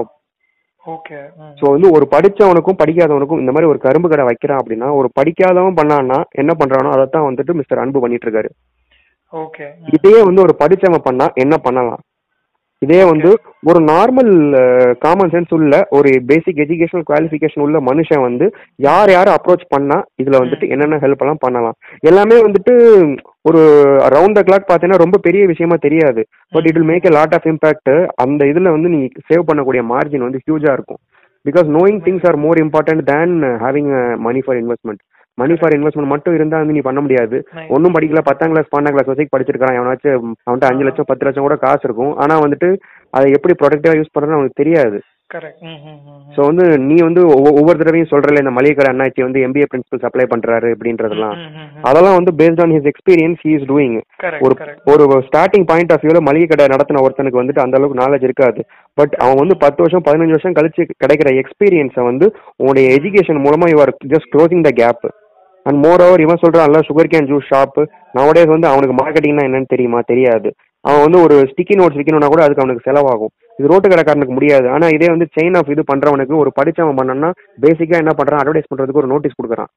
[0.88, 1.20] ஓகே
[1.60, 6.18] ஸோ வந்து ஒரு படிச்சவனுக்கும் படிக்காதவனுக்கும் இந்த மாதிரி ஒரு கரும்பு கடை வைக்கிறான் அப்படின்னா ஒரு படிக்காதவன் பண்ணான்னா
[6.32, 8.50] என்ன பண்றானோ அதை தான் வந்துட்டு மிஸ்டர் அன்பு பண்ணிட்டு இருக்காரு.
[9.34, 12.02] ஓகே இதையே வந்து ஒரு படிச்சவன் பண்ணா என்ன பண்ணலாம்?
[12.86, 13.30] இதே வந்து
[13.70, 14.32] ஒரு நார்மல்
[15.04, 18.46] காமன் சென்ஸ் உள்ள ஒரு பேசிக் எஜுகேஷனல் குவாலிஃபிகேஷன் உள்ள மனுஷன் வந்து
[18.88, 21.78] யார் யார் அப்ரோச் பண்ணா இதுல வந்துட்டு என்னென்ன ஹெல்ப் எல்லாம் பண்ணலாம்.
[22.10, 22.74] எல்லாமே வந்துட்டு
[23.50, 23.62] ஒரு
[24.16, 26.22] ரவுண்ட் த கிளாக் பார்த்தீங்கன்னா ரொம்ப பெரிய விஷயமா தெரியாது.
[26.56, 27.94] But it will make a lot of impact
[28.26, 31.02] அந்த இதுல வந்து நீ சேவ் பண்ணக்கூடிய மார்ஜின் வந்து ஹியூஜா இருக்கும்.
[31.46, 33.92] Because knowing things are more important than having
[34.28, 35.02] money for investment
[35.36, 37.48] money for investment மட்டும் இருந்தா வந்து நீ பண்ண முடியாது.
[37.68, 41.56] ஒன்றும் படிக்கல பத்தாம் கிளாஸ் பன்னெண்டாம் கிளாஸ் வரைக்கும் படிச்சிருக்கான் எவனாச்சும் அவன்கிட்ட அஞ்சு லட்சம் பத்து லட்சம் கூட
[41.56, 42.16] காசு இருக்கும்.
[42.16, 42.78] ஆனா வந்துட்டு
[43.10, 45.02] அதை எப்படி ப்ரொடக்டிவா யூஸ் பண்றதுன்னு அவனுக்கு தெரியாது.
[46.36, 50.00] ஸோ வந்து நீ வந்து ஒவ்வொ- ஒவ்வொரு தடவையும் சொல்றல இந்த மளிகை கடை அண்ணாச்சி வந்து எம்பிஏ பிரின்சிபல்
[50.00, 51.36] சப்ளை பண்றாரு அப்படின்றதெல்லாம்.
[51.82, 54.02] அதெல்லாம் வந்து based on his experience he is doing
[54.86, 58.66] ஒரு ஒரு ஸ்டார்டிங் பாயிண்ட் ஆஃப் வியூல மளிகை கடை நடத்தின ஒருத்தனுக்கு வந்துட்டு அந்த அளவுக்கு நாலேஜ் இருக்காது.
[58.94, 63.80] பட் அவன் வந்து பத்து வருஷம் பதினஞ்சு வருஷம் கழிச்சு கிடைக்கிற எக்ஸ்பீரியன்ஸை வந்து உன்னுடைய எஜுகேஷன் மூலமா you
[63.80, 65.14] are just closing the gap
[65.66, 67.80] and moreover இவன் சொல்றான்ல sugar cane juice shop
[68.18, 70.00] nowadays வந்து அவனுக்கு மார்க்கெட்டிங்னா என்னன்னு தெரியுமா?
[70.12, 70.50] தெரியாது.
[70.82, 73.34] அவன் வந்து ஒரு ஸ்டிக்கி நோட்ஸ் விற்கணும்னா கூட அதுக்கு அவனுக்கு செலவாகும்.
[73.60, 74.70] இது ரோட்டு கடைக்காரனுக்கு முடியாது.
[74.70, 77.30] ஆனா இதே வந்து செயின் ஆஃப் இது பண்றவனுக்கு ஒரு படிச்சவன் பண்ணனா
[77.62, 78.42] பேசிக்கா என்ன பண்றான்?
[78.42, 79.72] அட்வர்டைஸ் பண்றதுக்கு ஒரு நோட்டீஸ் கொடுக்குறான்.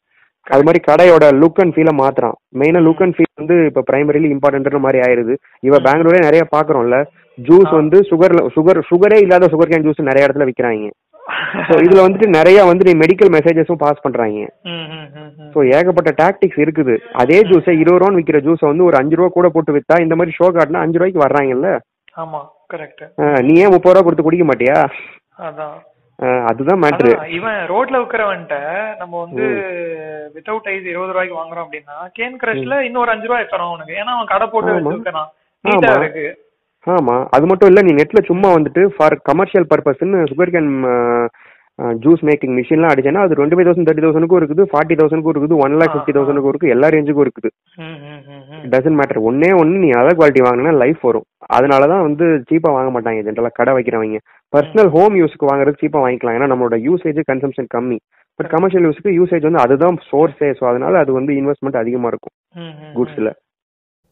[0.54, 2.36] அது மாதிரி கடையோட லுக் அண்ட் ஃபீலை மாத்துறான்.
[2.58, 5.34] மெயினா லுக் அண்ட் ஃபீல் வந்து இப்ப பிரைமரிலி இம்பார்ட்டன்ட் மாதிரி ஆயிருது.
[5.60, 6.98] இவ பெங்களூரே நிறைய பாக்குறோம்ல
[7.38, 10.88] ஜூஸ் வந்து சுகர்ல சுகர் சுகரே இல்லாத சுகர் கேன் ஜூஸ் நிறைய இடத்துல விக்கிறாங்க.
[11.68, 14.46] ஸோ இதுல வந்துட்டு நிறைய வந்து மெடிக்கல் மெசேஜஸும் பாஸ் பண்றாங்க.
[15.54, 16.94] ஸோ ஏகப்பட்ட டாக்டிக்ஸ் இருக்குது.
[17.22, 20.36] அதே ஜூஸை இருபது ரூபான்னு விற்கிற ஜூஸை வந்து ஒரு அஞ்சு ரூபா கூட போட்டு வித்தா இந்த மாதிரி
[20.38, 21.70] ஷோ காட்டினா அஞ்சு ரூபாய்க்கு வர்றாங்கல்ல?
[22.22, 22.40] ஆமா
[22.74, 23.04] கரெக்ட்
[23.46, 24.78] நீ ஏன் முப்பது ரூபா கொடுத்து குடிக்க மாட்டியா?
[25.48, 25.76] அதான்.
[26.50, 28.56] அதுதான் மேட்ரு இவன் ரோட்ல விக்கிறவன்ட்ட
[29.00, 29.44] நம்ம வந்து
[30.34, 34.32] வித்தவுட் ஐஸ் இருபது ரூபாய்க்கு வாங்குறோம் அப்படின்னா கேன் கிரஷ்ல இன்னொரு அஞ்சு ரூபாய் தரோம் அவனுக்கு ஏன்னா அவன்
[34.32, 34.74] கடை போட்டு.
[34.76, 35.30] வச்சிருக்கான்
[35.64, 35.92] நீட்டா.
[36.00, 36.26] இருக்கு.
[36.96, 40.72] ஆமா அது மட்டும் இல்ல நீ நெட்ல சும்மா வந்துட்டு ஃபார் கமர்ஷியல் பர்பஸ்ன்னு சுகர் கேன்
[42.04, 45.74] ஜூஸ் மேக்கிங் மிஷின்லாம் அடிச்சேன்னா அது டுவெண்ட்டி ஃபைவ் தௌசண்ட் தேர்ட்டி தௌசண்ட்க்கும் இருக்குது ஃபார்ட்டி தௌசண்ட்க்கும் இருக்குது ஒன்
[45.80, 47.48] லேக் ஃபிஃப்டி தௌசண்ட்க்கும் இருக்குது எல்லா ரேஞ்சுக்கும் இருக்குது.
[48.72, 51.26] டசன்ட் மேட்டர் ஒன்னே ஒன்று நீ அதர் குவாலிட்டி வாங்கினா லைஃப் வரும்.
[51.56, 54.20] அதனால தான் வந்து சீப்பாக வாங்க மாட்டாங்க ஜென்ரலாக கடை வைக்கிறவங்க.
[54.52, 56.36] பர்சனல் ஹோம் யூஸ்க்கு வாங்குறது சீப்பாக வாங்கிக்கலாம்.
[56.38, 57.98] ஏன்னா நம்மளோட யூசேஜ் கன்சம்ஷன் கம்மி.
[58.38, 62.34] பட் கமர்ஷியல் யூஸ்க்கு யூசேஜ் வந்து அதுதான் சோர்ஸே ஸோ அதனால அது வந்து இன்வெஸ்ட்மெண்ட் அதிகமாக இருக்கும்.
[62.98, 63.30] குட்ஸில்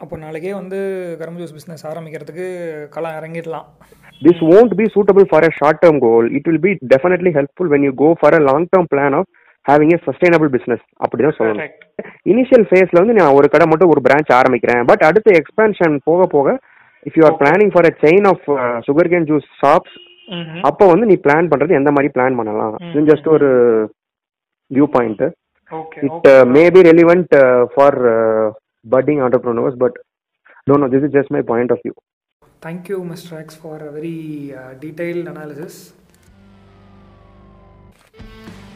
[0.02, 0.78] அப்போ நாளைக்கே வந்து
[1.20, 2.46] கரும்பு ஜூஸ் பிஸ்னஸ் ஆரம்பிக்கிறதுக்கு
[2.94, 3.66] களம் இறங்கிடலாம்.
[4.26, 6.24] This won't be suitable for a short term goal.
[6.38, 9.24] It will be definitely helpful when you go for a long term plan of
[9.66, 10.82] having a sustainable business.
[11.04, 11.70] அப்படிதான் சொல்லணும்.
[12.32, 14.82] இனிஷியல் ஃபேஸ்ல வந்து நான் ஒரு கடை மட்டும் ஒரு பிரான்ச் ஆரம்பிக்கிறேன்.
[14.90, 16.56] பட் அடுத்த எக்ஸ்பான்ஷன் போக போக
[17.08, 18.44] if you are planning for a chain of
[19.14, 19.96] sugarcane juice shops
[20.70, 22.76] அப்போ வந்து நீ பிளான் பண்றது எந்த மாதிரி பிளான் பண்ணலாம்?
[22.90, 23.48] இது ஜஸ்ட் ஒரு
[24.70, 25.24] view point
[26.06, 27.34] it may be relevant
[27.74, 27.98] for
[28.86, 29.96] budding entrepreneurs but
[30.66, 31.94] don't know this is just my point of view
[32.62, 34.16] thank you mister X for a very
[34.82, 35.78] detailed analysis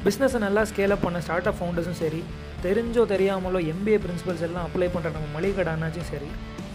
[0.05, 2.21] பிஸ்னஸை நல்லா scale up பண்ண start up ஃபவுண்டர்ஸும் சரி
[2.63, 6.29] தெரிஞ்சோ தெரியாமலோ MBA principles எல்லாம் apply பண்ணுற நம்ம மளிகை கடை அண்ணாச்சும் சரி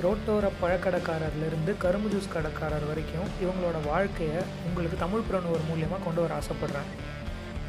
[0.03, 6.89] ரோட்டோர பழக்கடைக்காரர்லேருந்து கரும்பு ஜூஸ் கடைக்காரர் வரைக்கும் இவங்களோட வாழ்க்கையை உங்களுக்கு தமிழ் பிரணுவர் மூலியமாக கொண்டு வர ஆசைப்பட்றேன்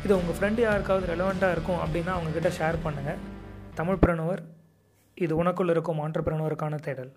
[0.05, 3.20] இது உங்கள் ஃப்ரெண்டு யாருக்காவது ரெலவெண்ட்டாக இருக்கும் அப்படின்னா அவங்கக்கிட்ட ஷேர் பண்ணுங்கள்
[3.74, 4.42] தமிழ் பிரணுவர்
[5.24, 7.12] இது உனக்குள் இருக்கும் ஆண்டர்பிரனுவருக்கான தேடல்.